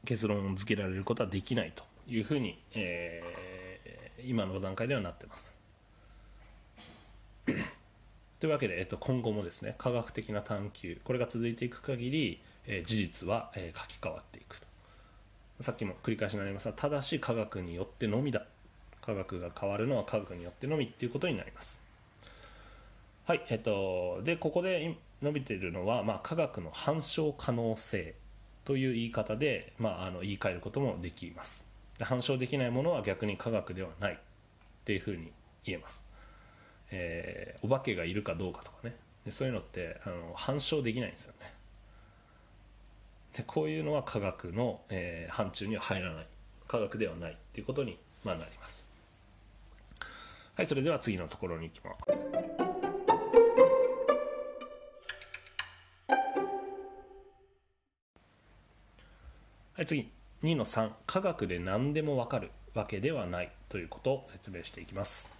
[0.04, 5.56] 結論付けられることはできないというふうに、えー、今の段階ではなってます。
[8.40, 14.66] というわけで、えっと、今後もですね科学的な探求これが続いていく限り、えー、事実は、えー、書き換わっていくと。
[15.60, 18.46] さっきも繰り返しになりますがただし科学によってのみだ。
[19.02, 21.80] 科学が変わるのは科学によってのみっていうことになります。
[23.26, 28.14] はいえっとでここで伸びているのは、まあ、科学の反証可能性
[28.64, 31.66] という言い方で、まあ、あの言い換えることもできます。
[32.00, 34.18] 反証できないものは逆に科学ではないっ
[34.84, 35.32] ていうふうに
[35.64, 36.02] 言えます、
[36.90, 38.94] えー、お化けがいるかどうかとかね。
[39.24, 41.52] でそういうのってあの反証できないんですよね。
[43.36, 46.26] でこういうのは科学の、えー、範疇には入らない。
[46.66, 47.32] 科学ではない。
[47.32, 48.88] っていうことに、まあ、なります。
[50.54, 52.10] はいそれでは次のところに行きます
[59.72, 60.10] はい次。
[60.42, 65.39] 2の3科学で何でもわかるわけではないということを説明していきます。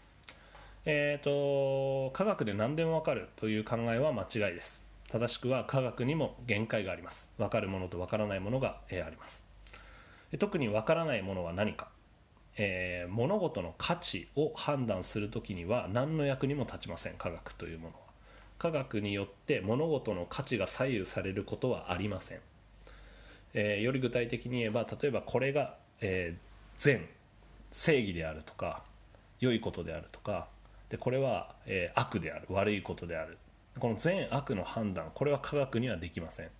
[0.86, 4.84] えっ、ー、と科学で何でもわかるという考えは間違いです。
[5.10, 7.28] 正しくは科学にも限界があります。
[7.36, 9.44] 分かるものと分からないものが、え、あります。
[10.38, 11.88] 特に分からないものは何か、
[12.56, 17.14] えー、物事の価値を判断するときには何の役にも立ちません。
[17.14, 18.00] 科学というものは。
[18.60, 22.40] 科学によって物事の価値が左右されることはありません、
[23.54, 26.36] えー、より具体的に言えば例えばこれが、え
[26.76, 27.08] 善
[27.72, 28.82] 正義であるとか
[29.40, 30.48] 良いことであるとか
[30.90, 33.38] でこれは、え悪である悪いことである。
[33.78, 36.50] この善悪の判断これは科学にはできません。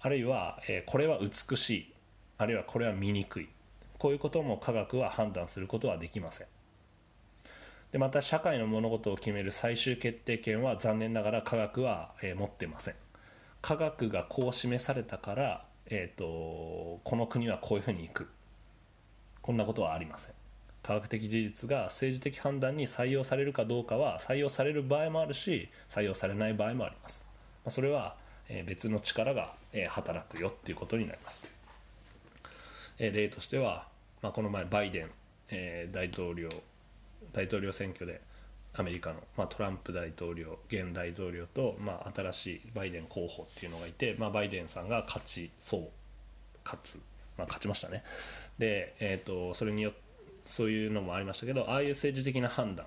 [0.00, 1.92] あるいは、えー、これは美しい。
[2.38, 3.48] あるいはこれは醜い。
[3.98, 6.46] こういうことも科学は判断することはできません。
[7.90, 12.94] でまた社会の物事を決める最終決定権は残念ながら科学は、えー、持ってません。
[13.60, 18.28] 科学がこう示されたから、えーとこの国はこういうふうにいく。
[19.40, 20.41] こんなことはありません。
[20.82, 27.24] 科学的事実が政治的判断に採用されるかどうかは採用される場合もあるし採用されない場合もあります、
[27.64, 28.16] まそれは
[28.66, 29.54] 別の力が
[29.88, 31.46] 働くよっていうことになります。
[32.98, 33.86] 例としては、
[34.20, 36.48] まあ、この前バイデン大統領
[37.32, 38.20] 大統領選挙で
[38.74, 45.88] アメリカの、まあ、トランプ大統領現大統領と、まあ、新しいバイデン候補っていうのがいて、まあ、バイデンさんが勝ちそう
[46.64, 47.00] 勝つ。
[47.38, 48.04] まあ、勝ちましたね。
[48.58, 49.92] で、えーと、それによ
[50.44, 52.86] そういうのもありましたけどああいう政治的な判断。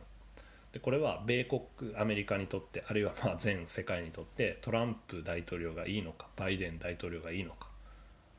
[0.71, 1.61] でこれは米国
[1.95, 7.69] アメリカにとってあるいはまあ全世界にとってトランプ大統領がいいのかバイデン大統領がいいのか、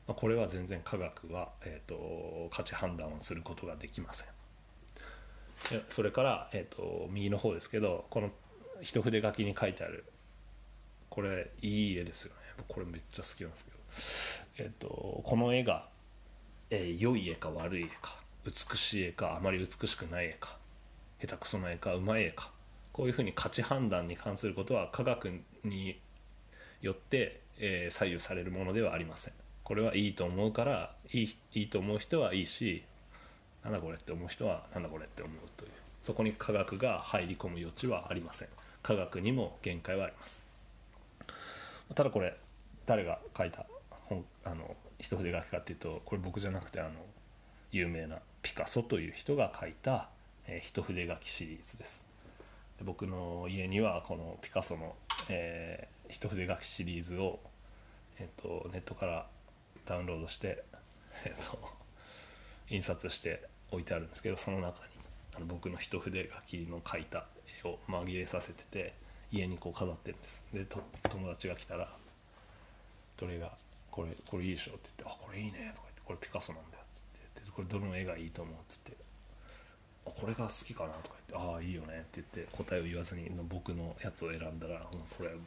[0.07, 4.27] まあ、これは全然科学は、えーと、価値判断をすることができません。
[5.89, 8.29] それから、えーと右の方ですけどこの
[8.81, 10.05] 一筆書きに書いてある。
[11.09, 12.63] これいい絵ですよね。
[12.67, 15.87] これめっちゃ好きなんですけど、えっと、この絵が、
[16.69, 18.15] えー、良い絵か悪い絵か。
[18.45, 20.57] 美しい絵かあまり美しくない絵か
[21.19, 22.51] 下手くそな絵かうまい絵か
[22.93, 25.31] こういうふうに価値判断に関することは科学
[25.63, 25.99] に
[26.81, 29.33] よって、えー、左右されるものではありません。
[29.63, 32.83] これはいいと思うからいいいいと思う人はいいし
[33.63, 35.71] なんだこれって思う人はなんだこれって思うという。
[36.01, 38.47] そこに科学が入り込む余地はありません。
[38.81, 40.41] 科学にも限界はあります。
[41.93, 42.37] ただこれ
[42.85, 46.91] 誰が書いた本あの一筆書きかっていうとこれ僕じゃなくてあの
[47.71, 50.09] 有名なピカソという人が書いた、
[50.47, 52.01] えー、一筆書きシリーズです。
[52.77, 54.95] で僕の家にはこのピカソの、
[55.29, 57.39] えー、一筆書きシリーズを、
[58.19, 59.27] えーと、ネットから
[59.85, 60.63] ダウンロードして、
[61.25, 61.59] えーと、
[62.69, 64.89] 印刷して置いてあるんですけどその中に
[65.35, 67.25] あの僕の一筆書きの描いた
[67.63, 68.93] 絵を紛れさせてて
[69.31, 70.45] 家にこう飾ってるんです。
[70.53, 70.65] で
[71.09, 71.93] 友達が来たら
[73.17, 73.51] 「どれが
[73.91, 76.83] これこれいいでしょ」って言って「あこれいいね」とか言って「これピカソなんだよ」
[77.57, 78.93] 「これどの絵がいいと思う」っつって
[80.05, 85.41] 「あこれが好きかな」とか言って「ああいいよね」って言って答えを言わずに僕のやつを選んだら「うん、これ、うん、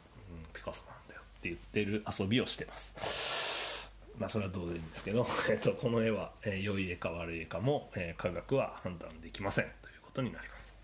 [0.53, 3.89] ピカソなんだよ」って言ってる遊びをしてます。
[4.17, 9.71] まあそれはどうでいいんですけど、 えっと、この絵は、えー、良い絵か悪い絵かも、えー、科学は判断できません。
[9.81, 10.75] ということになります。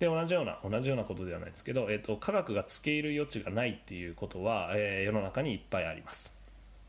[0.00, 6.31] で同じような同じようなことではないですけど、えーと、科学が付け入る余地がないっていうことは、えー、世の中にいっぱいあります。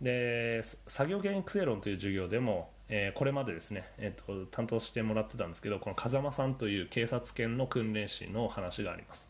[0.04, 9.28] で作業原因性論という授業でも、えー、これまでですね、えーと、担当してもらってたんですけどこの風間さんという警察犬の訓練士の話があります。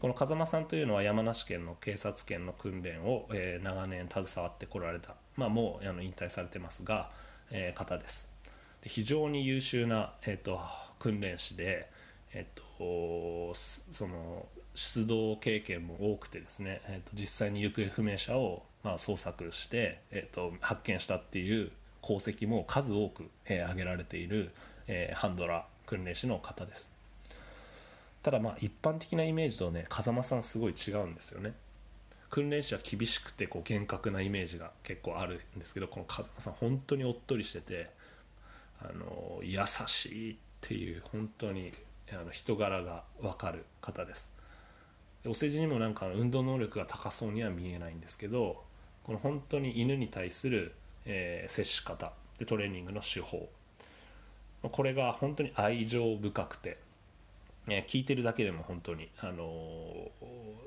[0.00, 7.10] この風間さんというのは山梨県の警察犬の訓練を、えー、長年携わってこられた、まあ、もうあの引退されてますが、
[7.50, 8.28] えー、方です。
[8.82, 10.60] で非常に優秀な、えーと
[11.02, 11.90] 訓練士で、
[12.32, 21.70] えっと、その出動経験も多くてですね、えっと、実際に行方不明者を、まあ、捜索して、えっと、発見したっていう
[22.02, 24.50] 功績も数多く、えー、挙げられている、
[24.88, 26.90] えー、ハンドラ訓練士の方です。
[28.22, 31.54] ただまあ一般的なイメージとね風間さんすごい違うんですよね。
[32.30, 37.90] 訓練士は厳しくてこう厳格なイメージが結構あるんですけどこの風間さん本当におっとりしてて
[38.80, 41.72] あの優しいっていう本当に
[42.10, 44.30] あの人柄が分かる方です。
[45.26, 48.64] お世辞にもなんか運動能力が高そうには見えないんですけど
[49.04, 53.48] この本当に犬に対する、えー、接し方でトレーニングの手法。
[54.62, 56.78] これが本当に愛情深くて、
[57.66, 60.10] えー、聞いてるだけでも本当に、あのー、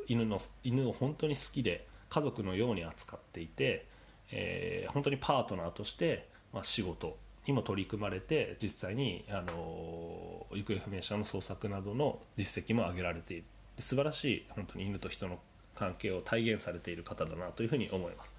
[0.07, 3.85] 犬の犬を本当に好きで家族のように扱っていて、
[4.31, 7.17] えー、本当にパートナーとして、まあ、仕事
[7.47, 13.43] にも取り組まれて実際にあの行方不明者の捜索などの実績も挙げられている。
[13.79, 15.39] 素晴らしい本当に犬と人の
[15.75, 18.33] 関係を体現されている方だなというふうに思います。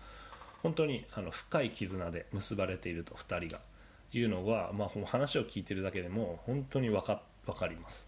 [0.62, 3.60] 本当にあの深い絆で結ばれていると2人が。
[4.12, 8.06] いうのは、まあ、話を聞いてるだけでも本当に分か分かります。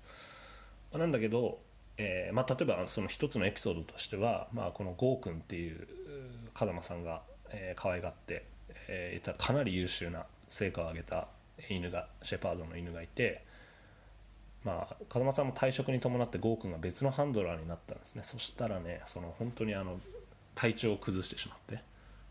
[0.92, 1.58] なんだけど、
[1.96, 5.86] えーまあ、例えばその一つのエピソードとしては、まあ、このゴーくんっていう
[6.54, 8.46] 風間さんが、えー、可愛がって、
[8.88, 11.28] えー、かなり優秀な成果を上げた
[11.68, 13.44] 犬がシェパードの犬がいて
[14.64, 18.22] まあ風間さんも退職に伴ってゴーくんが別のハンドラーになったんですね。
[18.22, 20.00] そしたらねその本当にあの
[20.54, 21.82] 体調を崩してしまって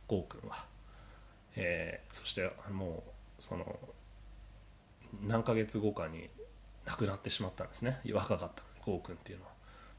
[0.08, 0.66] ゴーくんは、
[1.56, 3.04] えー、そしても
[3.40, 3.80] うその
[5.26, 6.30] 何ヶ月後かに
[6.86, 8.00] 亡くなってしまったんですね。
[8.12, 9.52] 若かったゴーくんっていうのは。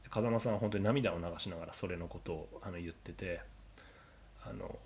[0.09, 3.41] 風間さんは本当に涙を流しながらそれのことをあの言ってて
[4.43, 4.79] あの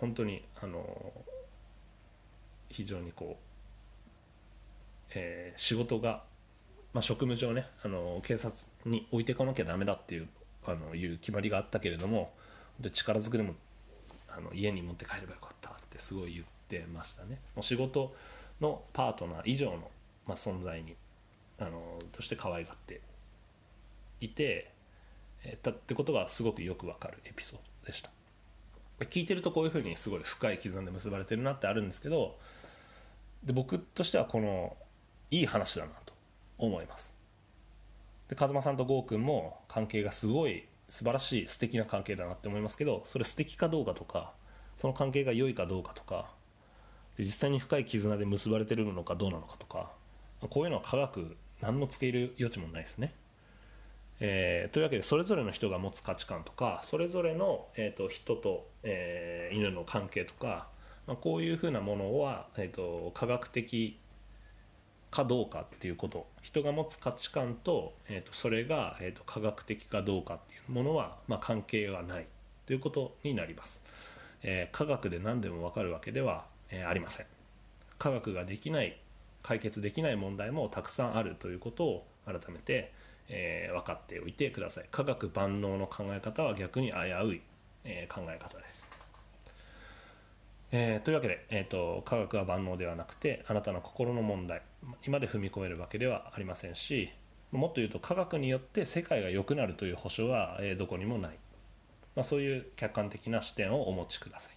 [0.00, 1.12] 本当にあの
[2.70, 3.49] 非常にこう、
[5.14, 6.22] えー、仕事が、
[6.92, 8.54] まあ、職務上ねあの警察
[8.84, 10.28] に置いていかなきゃダメだっていう
[10.66, 12.32] あのいう決まりがあったけれども
[12.78, 13.54] で力ずくでも
[14.28, 17.40] あの家に持って帰ればよかったってすごい言ってましたね。
[17.54, 18.14] もう仕事
[18.60, 19.90] のパートナー以上の、
[20.26, 20.94] まあ、存在に
[21.58, 23.00] あのとして可愛がって
[24.20, 24.70] いて、
[25.44, 28.10] え、たってことがすごくよくわかるエピソードでした。
[29.06, 32.36] 聞いてるとこういうふうにすごい深い絆で結ばれてるなってあるんですけど
[33.42, 34.76] で僕としてはこの
[35.30, 36.12] いい話だなと
[36.58, 37.12] 思います
[38.28, 44.32] で風間さんと郷君も関係がすごい素晴らしい素敵な関係だなって思いますけどそれ素敵かどうかとか
[44.76, 46.30] その関係が良いかどうかとか
[47.18, 49.90] 実際に深い絆で結ばれてるのかどうなのかとか
[50.48, 53.12] こういうのは科学何のつけ入る余地もないですね。
[54.22, 60.68] えー、というわけでそれぞれの人が持つ価値観とかそれぞれの、えーと、人と、えー、犬の関係とか、
[61.06, 63.98] まあ、こういうふうなものは、えーと、科学的
[65.10, 66.26] かどうかっていうこと。
[66.42, 72.26] 人が持つ価値観と,、えーと、それが、えー、と科学的かどうかっていうものは、まあ、関係がない。
[72.66, 73.80] ということになります、
[74.42, 77.26] えー、科学で何でも分かるわけでは、えー、ありません。
[77.98, 78.96] 科学ができない
[79.42, 82.92] 解決できない問題もたくさんあるということを改めて
[83.32, 84.86] えー、分かっておいてください。
[84.90, 87.40] 科学万能の考え方は逆に危うい、
[87.84, 88.88] えー、考え方です、
[90.72, 94.62] えー、というわけで、えーと、科学は万能ではなくてあなたの心の問題。
[95.06, 97.10] 今で踏み込めるわけではありませんし
[97.52, 101.38] もっと言うと科学によって世界が良くなるという保証は、え、どこにもない、
[102.14, 104.52] まあ、そういう客観的な視点をお持ちください、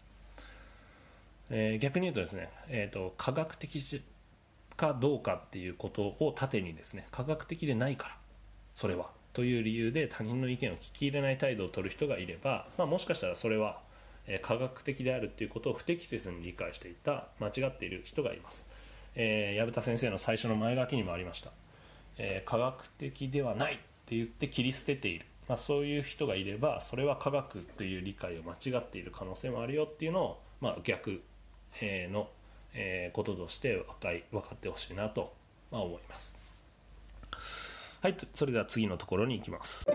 [1.50, 4.04] えー、逆に言うとですね、えーと科学的
[4.76, 8.18] かどうかっていうことを盾にですね科学的でないから
[8.74, 13.82] それはという理由で他人の意見を聞き入れない態度を取る人がいれば、まあ、もしかしたらそれは、
[14.42, 18.66] 科学的であるということを不適切に理解していた間違っている人がいます、
[19.16, 21.52] えー、薮田先生の最初の前書きにもありました、
[22.18, 31.22] えー、科学的ではないって言って切り捨てている、まあ、そういう人がいればそれは科学という理解を間違っている可能性もあるよっていうのを、まあ、逆、
[31.82, 32.30] えの、
[32.74, 35.34] えこととして分か分かってほしいなと、
[35.72, 36.36] まあ思います。
[38.02, 39.86] はいそれでは次のところに行きます。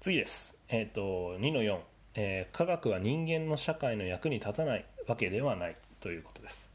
[0.00, 0.54] 次です。
[0.68, 1.78] え、ー、と2の4、
[2.14, 6.74] えー、科学は人間の社会の役に立たないわけではないということです。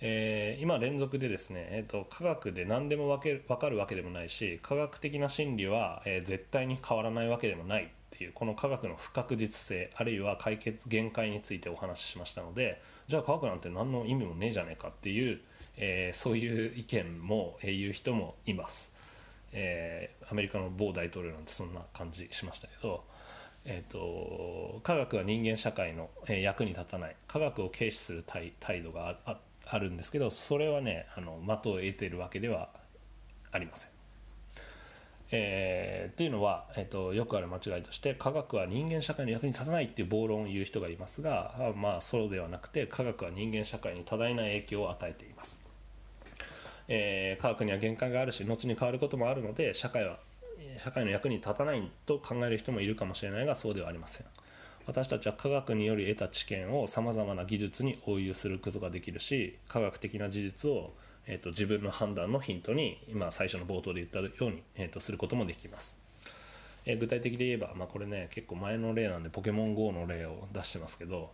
[0.00, 15.40] えー、今連続でですね、えーと、科学で何でも分け分かるわけでもないし科学的な真理は、えー、絶対に変わらないわけでもないっていうこの科学の不確実性あるいは解決限界についてお話ししましたのでじゃあ科学なんて何の意味もねえじゃねえかっていう、
[15.78, 18.92] えー、そういう意見も、えー、言う人もいます、
[19.52, 23.02] えー、アメリカの某大統領なんてそんな感じしましたけど、
[23.68, 27.16] えーと、科学は人間社会の、役に立たない。
[27.26, 32.70] 科学を軽視する態度がああるんですけどそれはねあの的を得ているわけでは
[33.50, 33.90] ありません。
[35.32, 45.58] えー、っていうのは、えーと、よくある間違いとして科学は人間社会の役に立たないっていう暴論を言う人がいますがまあそうではなくて科学は人間社会に多大な影響を与えています、
[46.86, 50.20] えー、科学には限界があるし後に変わることもあるので社会は
[50.82, 54.26] 社会の役に立たないと考える人もいるかもしれないがそうではありません。
[54.86, 60.92] 私たちは科学により得た知見をさまざまな技術に応用することができるし科学的な事実を
[61.28, 65.96] えーと、自分の判断のヒントに今最初の冒頭で言ったように、えーと、することもできます、
[66.84, 71.32] えー、具体的で言えば、まあ、これね結構前の例なんでポケモン GO の例を出してますけど、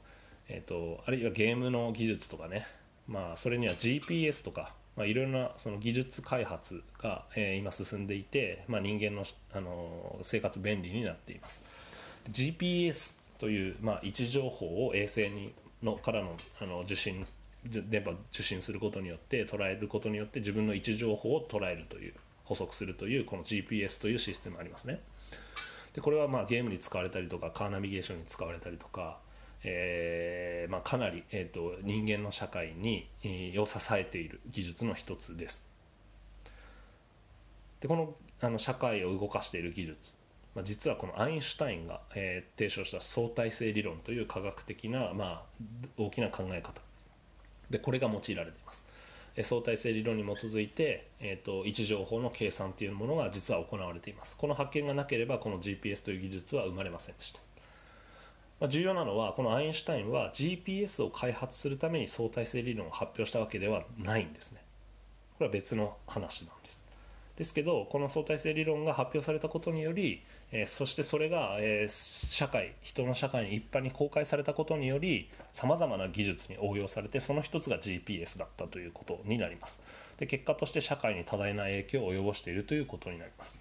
[0.49, 2.67] えーと、あるいはゲームの技術とかね、
[3.07, 9.25] まあ、それには GPS とかまあ、いろいろなその技術開発が、えー、今進んでいて、まあ、人間の、
[9.55, 11.65] あのー、生活便利になっています。
[12.31, 17.27] GPS という、まあ、位置情報を衛星にのからのあの受信
[17.65, 22.15] 電波受信することによって捉えることによって自分の位置情報を捉えるという
[22.45, 25.01] 補足するというこの GPS というシステムありますね。
[25.95, 29.19] でこれはまあゲームに使われたりとかカーナビゲーションに使われたりとか、
[29.65, 35.65] えーまあ、かなり、えーと、人間の社会に、えー、を支えている技術の一つです。
[37.81, 40.17] でこのあの社会を動かしている技術。
[40.55, 45.43] まあ、実はこのアインシュタインが、えー、提唱した相対性理論という科学的な、まあ、
[45.97, 46.83] 大きな考え方。
[47.71, 48.85] でこれが用いられています。
[49.43, 54.37] 相対性理論に基づいて、えーと、位置情報の計算というものが実は行われています。
[54.37, 57.41] この発見がなければこの GPS という技術は生まれませんでした、
[58.63, 64.63] まあ、重要なのはこのアインシュタインは GPS を開発するために相対性理論を発表したわけではないんですね。
[65.37, 66.81] これは別の話なんです。
[67.37, 79.81] ですけどこの相対性理論が発表されたことにより、えー、そしてそれが、えー、社会人の社会に一般に公開されたことによりさまざまな技術に応用されてその一つが GPS だったということになります。
[80.19, 83.61] で結果として社会に多大な影響を及ぼしているということになります。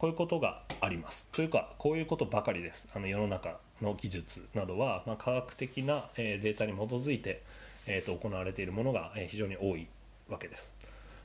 [0.00, 1.28] こういうことがあります。
[1.30, 2.88] というかこういうことばかりです。
[2.94, 7.42] あの世の中の技術などは、まあ、科学的な、え、データに基づいて、
[7.86, 9.88] えーと、行われているものが、え、非常に多い
[10.30, 10.74] わけです。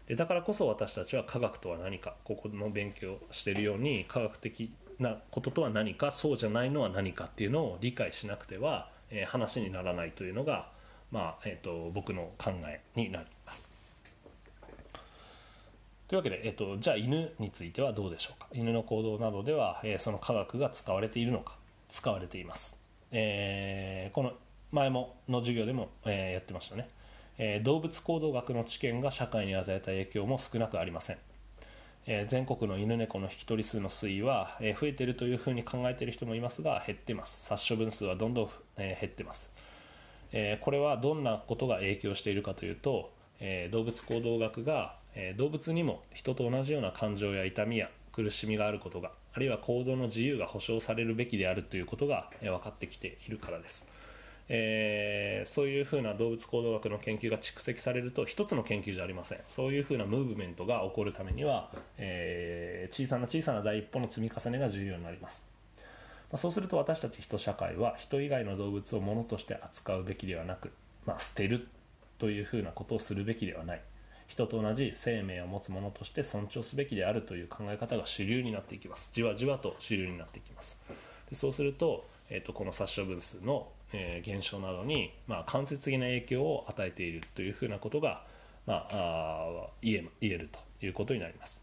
[0.08, 4.70] でだからこそ私たちは科学とは何かここの勉強してるように科学的
[5.00, 10.70] なこととは何かそうじゃないのは何かっていうのを理解しなくては、えー、話にならないというのが、
[11.12, 13.26] まあえーと、僕の考えになり。
[16.08, 18.48] というわけで、えっと、じゃあ犬についてはどうでしょうか？
[18.54, 21.56] 犬の行動などでは、えー、その科学が使われているのか？
[21.90, 22.76] 使われています、
[23.12, 24.34] えー、この
[24.72, 26.90] 前もの授業でも、えー、やってましたね、
[27.38, 31.18] え動物行動学の知見が社会に与えた影響も少なくありません。
[32.08, 37.46] え全国の犬猫の引き取り数の推移は、え増えているというふうに考えている人もいますが減ってます。
[37.46, 39.52] 殺処分数はどんどん、え減ってます、
[40.32, 53.86] えこれはどんなことが影響しているかというと、え動物行動学が、え動物にも人と同じような感情や痛みや苦しみがあることがあるいは行動の自由が保障されるべきであるということが、え分かってきているからです。
[54.48, 59.40] えー、そういうふうな動物行動学の研究が蓄積されると一つの研究じゃありません。
[59.48, 65.46] そういうふうなムーブメントが起こるためには、えー、小さな小さな第一歩の積み重ねが重要になります、
[66.32, 70.72] ま、そうすると私たち人社会は人以外の動物を物として扱うべきではなく、
[71.06, 71.68] まあ、捨てる
[72.20, 73.82] というふうなことをするべきではない。
[74.28, 80.78] 人と同じ生命を持つ者として尊重すべきであるという考え方が主流になっていきますじわじわと主流になっていきます
[81.30, 88.24] でそうすると,、えーと、この殺処分数のえー、現象などに、まあ、間接的な影響を与えているというふうなことが、
[88.66, 91.62] まあ、あ言え言えるということになります。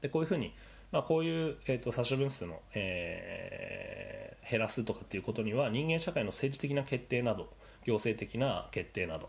[0.00, 0.52] でこういうふうに、
[0.92, 7.48] まあ、こういう、えーと、殺処分数の、えー、減らすとかっていうことには人間社会の政治的な決定など
[7.84, 9.28] 行政的な決定など、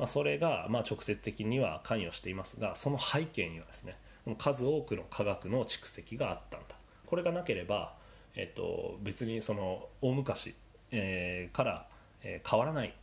[0.00, 3.96] まあ、それが、まあ、直接的には関与していますがその背景にはですね
[4.38, 6.74] 数多くの科学の蓄積があったんだ。
[7.06, 7.94] これがなければ、
[8.34, 10.54] えっと、別にその大昔
[10.92, 11.86] えー、から、
[12.22, 12.94] え、変わらない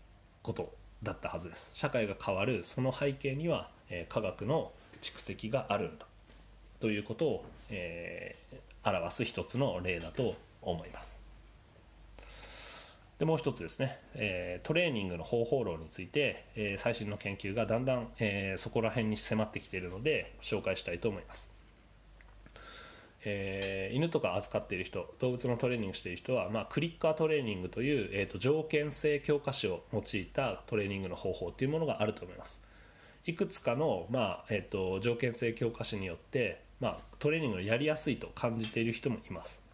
[0.43, 0.73] こと
[1.03, 1.69] だったはずです。
[1.73, 4.71] 社会が変わるその背景には、えー、科学の
[5.01, 6.05] 蓄積があるんだ。
[6.79, 11.16] ということを、えー、表す一つの例だと思います。
[13.19, 21.49] でもう一つですね、えー、トレーニングの方法論について、えー、最新の研究がだんだん、えー、そこら辺に迫ってきているので紹介したいと思います。
[23.25, 32.61] え、犬とか扱っている人動物のトレーニングしている人は、まあ、クリッカートレーニングという、えーと、条件性強化詞を用いたトレーニングの方法というものがあると思います。
[33.25, 39.66] いくつかの、まあえーと、条件性強化詞によって、まあ、トレーニングをやりやすいと感じている人もいます。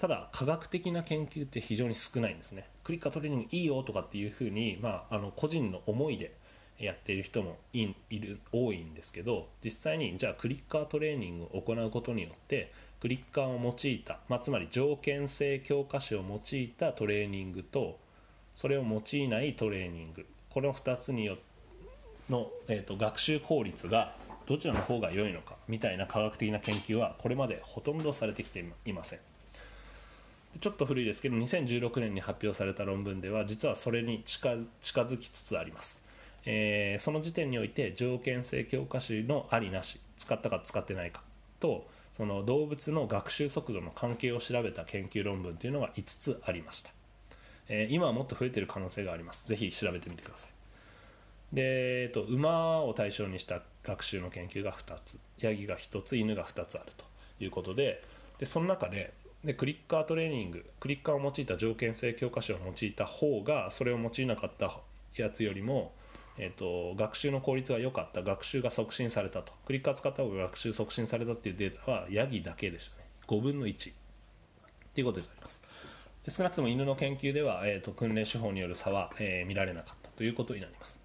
[0.00, 2.64] ただ科学的な研究って非常に少ないんですね。
[2.84, 6.34] クリッカートレーニングいいよとかっていうふうに、まあ、あの個人の思いで
[6.78, 12.72] やっている人もいる多いんですけど実際にじゃあクリッカートレーニングを行うことによって
[13.02, 17.98] クリッカーを用いた、まあ、つまり条件性強化詞を用いたトレーニングと
[18.54, 20.26] それを用いないトレーニング。
[20.48, 21.36] この2つによ
[22.30, 24.14] の、えーと、学習効率が
[24.46, 29.29] どちらの方が良いのかみたいな科学的な研究はこれまでほとんどされてきていません。
[30.58, 36.02] ちょっと古いですけど2016年に発表された論文では実はそれに近づきつつあります。
[36.46, 41.22] えー、その時点において条件性教科書のありなし使ったか使ってないか
[41.60, 46.90] とその動物の学習速度の関係を調べた研究論文というのが5つありました、
[47.68, 49.46] えー、今はもっと増えてる可能性があります。
[49.46, 50.50] ぜひ調べてみてください。
[51.52, 57.04] で、えっと、馬を対象にした学習の研究が2つヤギが1つ犬が2つあると
[57.42, 58.02] いうことで
[58.38, 59.12] でその中で
[59.44, 64.80] でクリッカートレーニングクリッカーを用いた条件性教科書を用いた方がそれを用いなかった
[65.16, 65.92] やつよりも
[66.42, 69.52] えーと、学習の効率が良かった学習が促進されたと。
[69.66, 73.04] クリッカー使った方が学習促進されたっていうデータはヤギだけでしたね。
[73.28, 73.94] 5分の1っ
[74.94, 75.62] ていうことになります。
[76.24, 80.10] で少なくとも犬の研究では、えーと、訓練手法による差は、えー、見られなかった。
[80.12, 80.98] ということになります。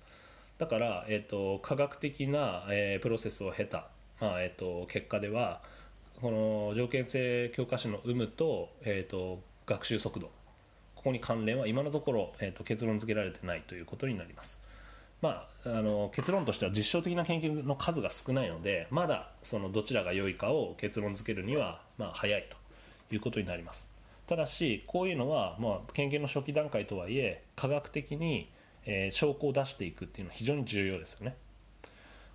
[0.57, 3.89] だから、えーと、科学的な、えー、プロセスを経た、
[4.21, 5.61] まあえー、と結果では
[6.21, 10.31] この条件性教科書の有無と,、えー、と学習速度。
[10.95, 14.59] ここに関連は今のところ、えー、と結論付けられてないということになります。
[15.21, 22.47] まあ、あの結論としては実証的な研究の数が少ないのでまだそのどちらが良いかを結論付けるには、まあ、早い
[23.09, 23.89] ということになります。
[24.27, 28.49] ただしこういうのは、まあ、研究の初期段階とはいえ科学的に、
[28.85, 31.35] えー、証拠を出していくっていうのは非常に重要ですよね。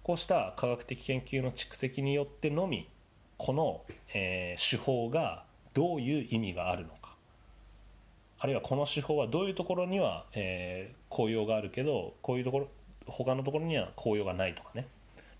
[0.03, 2.89] こうした科学的研究の蓄積によってのみ
[3.41, 3.81] この、
[4.13, 7.17] えー、手法がどういう意味があるのか。
[8.39, 12.69] あるいはこの手法はどういうところには、えー、効用があるけどこういうところ
[13.07, 14.87] 他のところには効用がないとかね、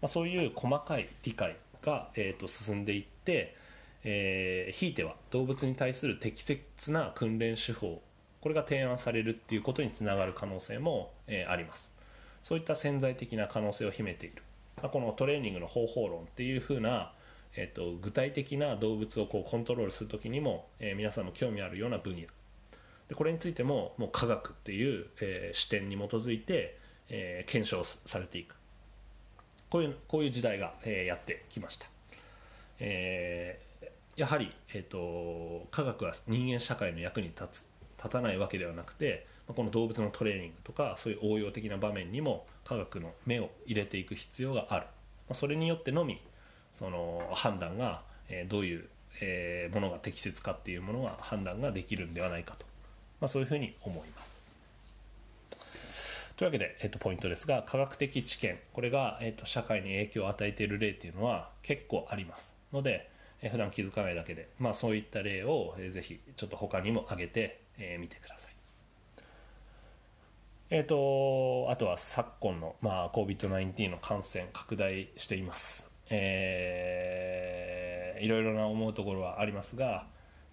[0.03, 3.57] まあ、そういう細かい理解が、えーと、進んでいって、
[4.05, 8.03] えー、ひいては動物に対する適切な訓練手法
[8.41, 11.93] これが提案されるっていうことにつながる可能性も、えー、あります。
[12.43, 14.43] そういった潜在的な可能性を秘めている、
[14.79, 17.13] まあ、このトレーニングの方法論っていうふうな、
[17.57, 22.23] えーと、具体的な動物をこうコントロールする時にも、えー、皆さんも興味あるような分野。
[23.09, 26.79] でこれについてももう科学っていう、えー、視点に基づいて、
[27.09, 28.55] えー、検証されていく。
[29.69, 31.87] こういうこういう時代が、え、やってきました、
[32.81, 33.61] え、
[34.17, 44.87] やはり、えーと、科学は人間社会の役に立つ立たないわけではなくてこの動物のトレーニングとかそういう応用的な場面にも科学の目を入れていく必要がある。
[45.33, 46.21] それによってのみ
[46.81, 48.01] その判断が、
[48.31, 48.89] え、どういう、
[49.21, 52.65] え、ものが適切かっていうものが判断ができるんではないかと、
[53.21, 54.47] まあ、そういうふうに思います。
[56.39, 58.59] というわけで、えー、とポイントですが科学的知見。
[58.73, 62.55] これが、えー、と社会に影響を与えている例っていうのは結構あります。
[62.73, 63.11] ので、
[63.43, 68.55] えー、普段気づかないだけで、まあ、そういった例を、えー、ぜひちょっと他にも挙げてみ、えー、てください。
[70.71, 80.07] えーと、あとは昨今の、まあ、COVID-19 の感染拡大しています、えー、いろいろな思うところはありますが、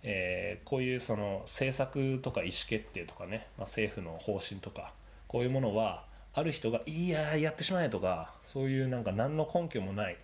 [0.03, 4.93] えー、こういうその政策とか意思決定とかね、まあ、政府の方針とか
[5.28, 10.18] こういうものはある人が「いややってしまえ」とかそういうなんか何の根拠もない、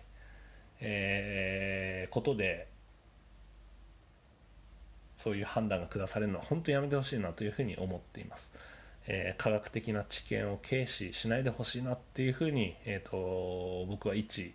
[0.80, 2.68] えー、ことで
[5.16, 8.52] そういう判断が下されるのは本当にやめてほしいなというふうに思っています。
[9.06, 14.54] えー、科学的な知見を軽視しないでほしいなっていうふうに、えーと、僕は一、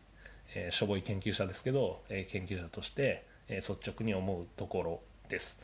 [0.55, 5.59] えー、しょぼい研究者ですけど、えー、研究者として、え、率直に思うところです。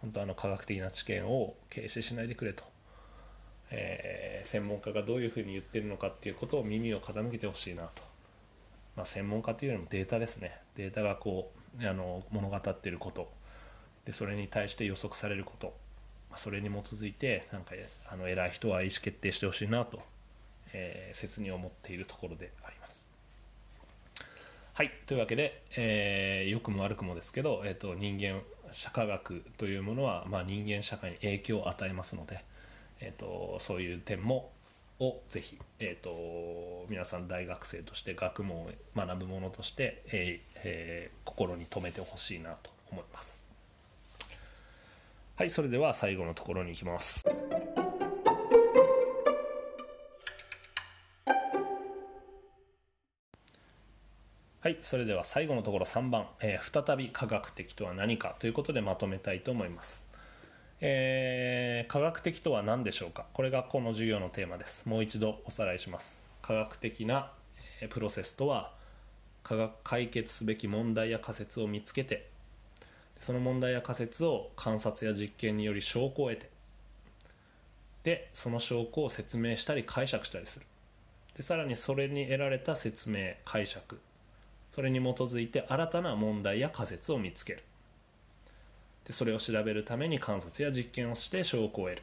[0.00, 2.64] 本当あの科学的な知見を軽視しないでくれと。
[3.70, 8.02] え、専門家がどういうふうに言ってるのかっていうことを耳を傾けてほしいなと、
[8.96, 10.58] まあ、専門家というよりもデータですね。
[10.76, 13.32] データがこうあの物語っていること。
[14.04, 15.74] でそれに対して予測されること。
[16.36, 17.74] それに基づいてなんか
[18.10, 20.02] あの偉い人は意思決定してほしいなと、
[20.72, 22.83] えー、切に思っているところであります。
[24.76, 24.90] はい。
[25.06, 28.40] というわけで、えー、良くも悪くもですけど、えーと、人間
[28.72, 32.44] 社会学というものは、まあ、人間社会に影響を与えますので、
[32.98, 34.50] えーと、そういう点も
[34.98, 43.44] をぜひ、えーと、皆さん大学生として学問を学ぶものとして、えーえー、心に留めてほしいなと思います。
[45.36, 45.50] はい。
[45.50, 47.24] それでは最後のところに行きます。
[54.64, 60.06] はいそれでは最後のところ3番、えー、再び科学的とは何かということでまとめたいと思います。
[60.80, 63.26] えー、科学的とは何でしょうか？
[63.34, 64.88] これがこの授業のテーマです。
[64.88, 66.18] もう一度おさらいします。
[66.40, 67.30] 科学的な
[67.82, 68.72] えプロセスとは
[69.42, 72.30] 科学解決すべき問題や仮説を見つけて
[73.20, 76.48] その問題や仮説を観察や実験により証拠を得て
[78.02, 80.64] でその証拠を説明したり解釈したりする。
[81.36, 84.00] でさらにそれに得られた説明解釈。
[84.74, 87.62] それに基づいて新たな問題や仮説を見つける。
[89.06, 92.02] でそれを調べるために観察や実験をして証拠を得る。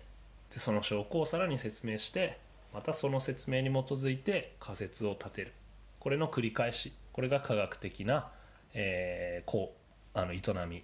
[0.53, 2.39] でその証拠をさらに説明して
[2.74, 5.51] またその説明に基づいて仮説を立てる。
[5.99, 6.93] これの繰り返し。
[7.11, 8.30] これが科学的な、
[8.74, 9.76] えー、こ
[10.15, 10.84] うあの営み。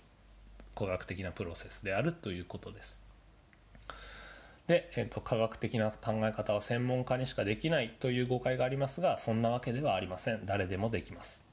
[0.76, 3.00] 科学的なプロセスであるということです。
[4.68, 10.46] で、えーと、科学的な考え方は専門家にしかできないという誤解がありますがそんなわけではありません。
[10.46, 11.47] 誰でもできます。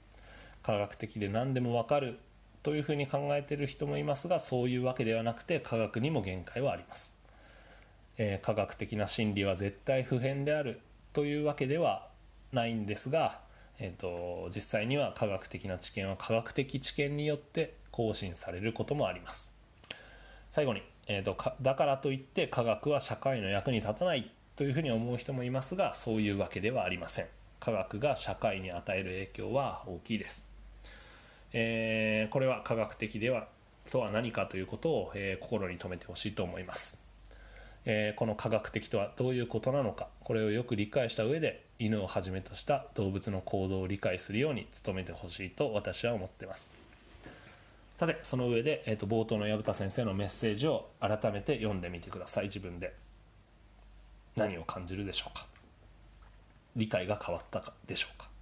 [0.64, 2.18] 科学的で何でも分かる
[2.62, 7.12] というふうに考えている人もいますがそういうわけではなくて科学にも限界はあります、
[8.16, 10.80] えー、科学的な真理は絶対不変である
[11.12, 12.08] というわけでは
[12.52, 13.40] ないんですが、
[13.78, 19.52] えーと、実際には科学的な知見は科学的知見によって更新されることもあります。
[20.50, 27.26] 最後に、えーと、とだからといって科学は社会の役に立たないというふうに思う人もいますがそういうわけではありません。
[27.60, 30.43] 科学が社会に与える影響は大きいです。
[31.56, 33.46] えー、これは科学的では
[33.90, 36.98] とは何かということを、えー、心に留めてほしいと思います、
[37.84, 46.70] えー、この科学的とはどういうことなのかこれをよく理解した上で犬をはじめとした動物の行動を理解するように努めてほしいと私は思ってます。
[47.96, 52.94] さてその上で、えーと、冒頭の薮田先生のメッセージを改めて読んでみてください自分で。
[54.36, 55.46] 何を感じるでしょうか。
[56.74, 58.33] 理解が変わったかでしょうか。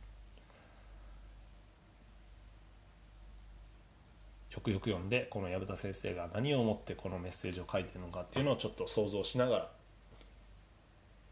[4.52, 9.70] よくよく読んでこの薮田先生が何を思ってこのメッセージを書いてるのかっていうのをちょっと想像しながら、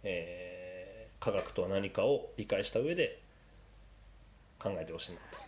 [0.04, 3.20] えー、科学とは何かを理解した上で
[4.58, 5.38] 考えてほしいなと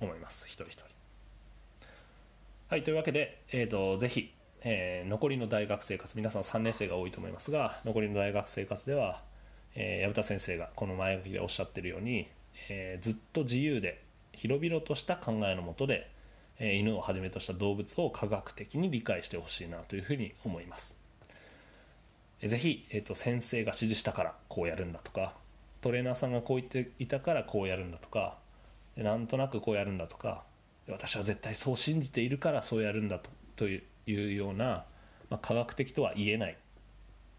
[0.00, 0.46] 思います。
[0.46, 0.82] 一人一人。
[2.68, 9.22] はいというわけで、えーと、ぜひ、えー、残りの大学生活皆さん3年生が多いと思いますが残りの大学生活では、
[9.76, 12.26] えー、薮田先生がこの前書きでおっしゃってるように、
[12.68, 14.02] えー、ずっと自由で
[14.32, 16.10] 広々とした考えのもとで
[16.58, 20.96] え犬をはじめとした動物を科学的に理解してほしいなというふうに思います。
[22.42, 25.34] ぜひ、えーと、先生が指示したからこうやるんだとか
[25.80, 28.36] トレーナーさんがこう言っていたからこうやるんだとか
[28.96, 30.42] なんとなくこうやるんだとか
[30.88, 34.84] 私は絶対そう信じているからそうやるんだとというような、
[35.30, 36.58] まあ、科学的とは言えない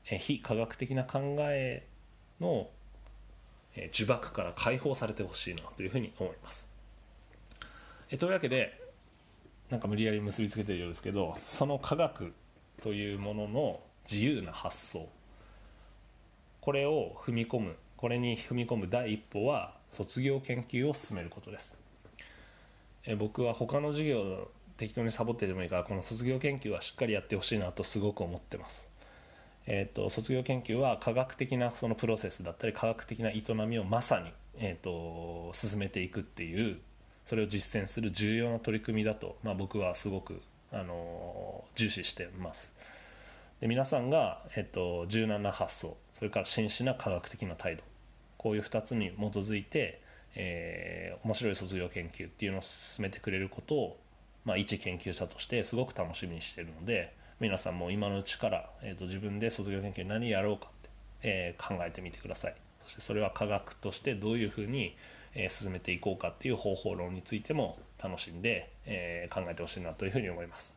[0.10, 1.86] え非科学的な考え
[2.40, 2.70] の、
[3.76, 6.68] え呪縛から解放されてほしいなというふうに思います
[8.10, 8.85] えというわけで
[9.70, 12.34] なんか無理やり結びつけてるようですけどその科学
[12.82, 15.10] というものの自由な発想。
[16.62, 21.76] これを踏み込むこれに踏み込む第一歩は卒業研究を進めることです。
[23.06, 28.88] え僕は他の授業適当にサボってでもいいからこの卒業研究はしっかりやってほしいなとすごく思ってます。
[29.68, 36.80] えーと、卒業研究は科学的なそのプロセスだったり科学的な営みをまさに、えーと進めていくっていう
[37.26, 42.76] それを実践する重要な取り組みだと、まあ、僕はすごく、あの重視してます。
[43.62, 47.84] で皆さんが、えっと、柔軟な発想それから真摯な科学的な態度
[48.38, 50.02] こういう2つに基づいて、
[50.36, 53.98] えー、面白い卒業研究っていうのを進めてくれることを、
[54.44, 60.90] まあ、一研究者としてすごく楽しみにしているので皆さんも今のうちから、えーと、自分で卒業研究何やろうかって、
[61.24, 62.56] えー、考えてみてください。
[62.86, 64.96] そしてそれは科学としてどういうふうに、
[65.36, 70.74] え進めていこうかっていう方法論についても楽しんで、え考えてほしいなというふうに思います。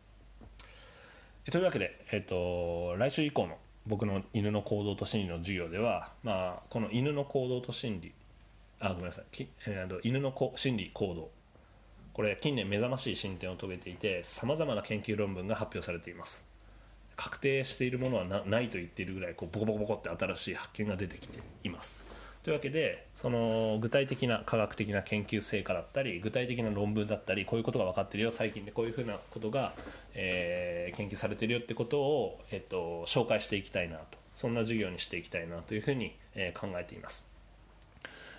[1.50, 3.56] というわけで、えーと、来週以降の
[3.86, 8.12] 僕の犬の行動と心理の授業では、まあ、この犬の行動と心理
[8.80, 11.30] あごめんなさい、えー、犬の心理行動。
[12.12, 16.44] これ近年目覚ましい進展を遂げていてさまざまな研究論文が発表されています。
[17.16, 22.07] 確定しているものはないと言っているぐらいこうボコボコボコって新しい発見が出てきています。
[22.48, 29.74] というわけでその具体的な科学的な研究成果だったり具体的な論文だったりこういうことが分かってるよ最近でこういうふうなことが、
[30.14, 37.26] えー、研究されてるよってことを、えっと、紹介していきたいなとそんな授業にしていきたいなというふうに、えー、考えています。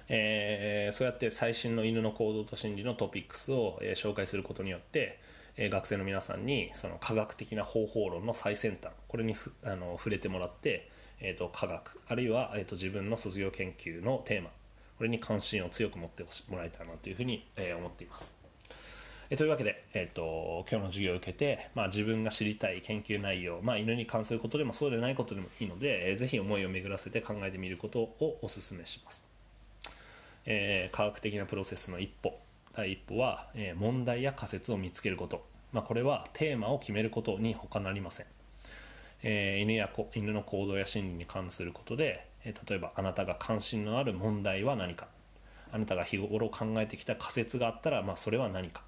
[0.08, 5.20] えー、そうやって最新の犬の行動と心理のトピックスを、えー、紹介することによって、
[5.56, 10.90] えー、学生の皆さんにその科学的な方法論の最先端これにあの触れてもらって
[11.22, 14.50] えーと、科学あるいは、えーと、自分の卒業研究のテーマ
[14.98, 18.40] これに関心を強く持ってもらいたいなというふうに、えー、思っています。
[19.32, 29.24] えというわけで、えーと、今日の授業を受けて、まあ、自分が知りたい研究内容、まあ、犬に関することでもそうでないことでもいいので、えー、ぜひ思いを巡らせて考えてみることをお勧めします、
[30.48, 32.40] えー、科学的なプロセスの一歩
[32.76, 38.26] 第一歩は、えー、問題や仮説を見つけること、まあ、これはテーマを決めることに他なりません。
[39.24, 45.08] えー、犬や犬の行動や心理に関することで、えー、例えばあなたが関心のある問題は何か。
[45.72, 48.82] あなたが日頃考えてきた仮説があったら、まあ、それは何か。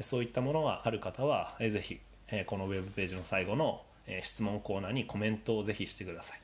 [0.00, 6.40] そういったものがある方は、えー、ぜひ、えー、このウェブページの最後の、えー、質問コーナーにコメントをぜひしてください、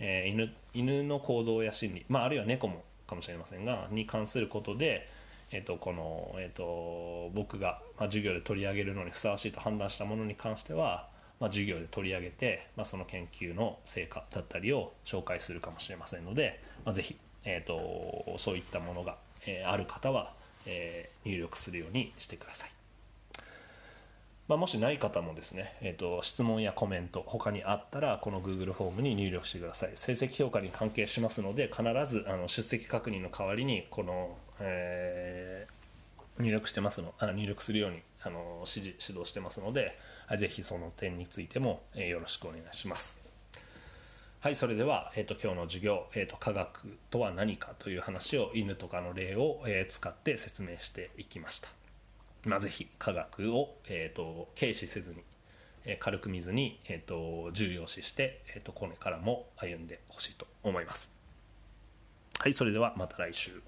[0.00, 5.08] えー、犬犬の行動や心理、まあ、あるいは猫もかもしれませんがに関することで
[5.50, 11.08] えーと、この、えーと僕が、まあ、授業で取り上げるのにふさわしいと判断したものに関しては
[11.40, 19.16] まあ、授業で取り上げて、まあ、その研究の成果だったりを紹介するかもしれませんので、まあ、ぜひ、えーと、そういったものが、
[19.46, 20.32] えー、ある方は、
[20.66, 22.70] えー、入力するようにしてください。
[24.48, 39.98] まあ、もしない方もですね、えーと、質問やコメント他にあったらこの Google フォームに入力してください成績評価に関係しますので必ずあの出席確認の代わりにこの、えー、入力してますのあ入力するようにあの指示指導してますので
[40.36, 43.20] ぜひその点についても、えよろしくお願いします。
[44.40, 51.68] はい、それでは、えーと、今日の授業、えーと、科学とは何かという話を犬とかの例を、えー、使って説明していきました。
[52.46, 55.24] まあ、ぜひ科学を、えーと、軽視せずに、
[55.84, 61.10] え、軽く見ずに、えー、と重要視して、えー、とこれからも歩んでほしいと思います。
[62.38, 63.60] はい、それではまた来週。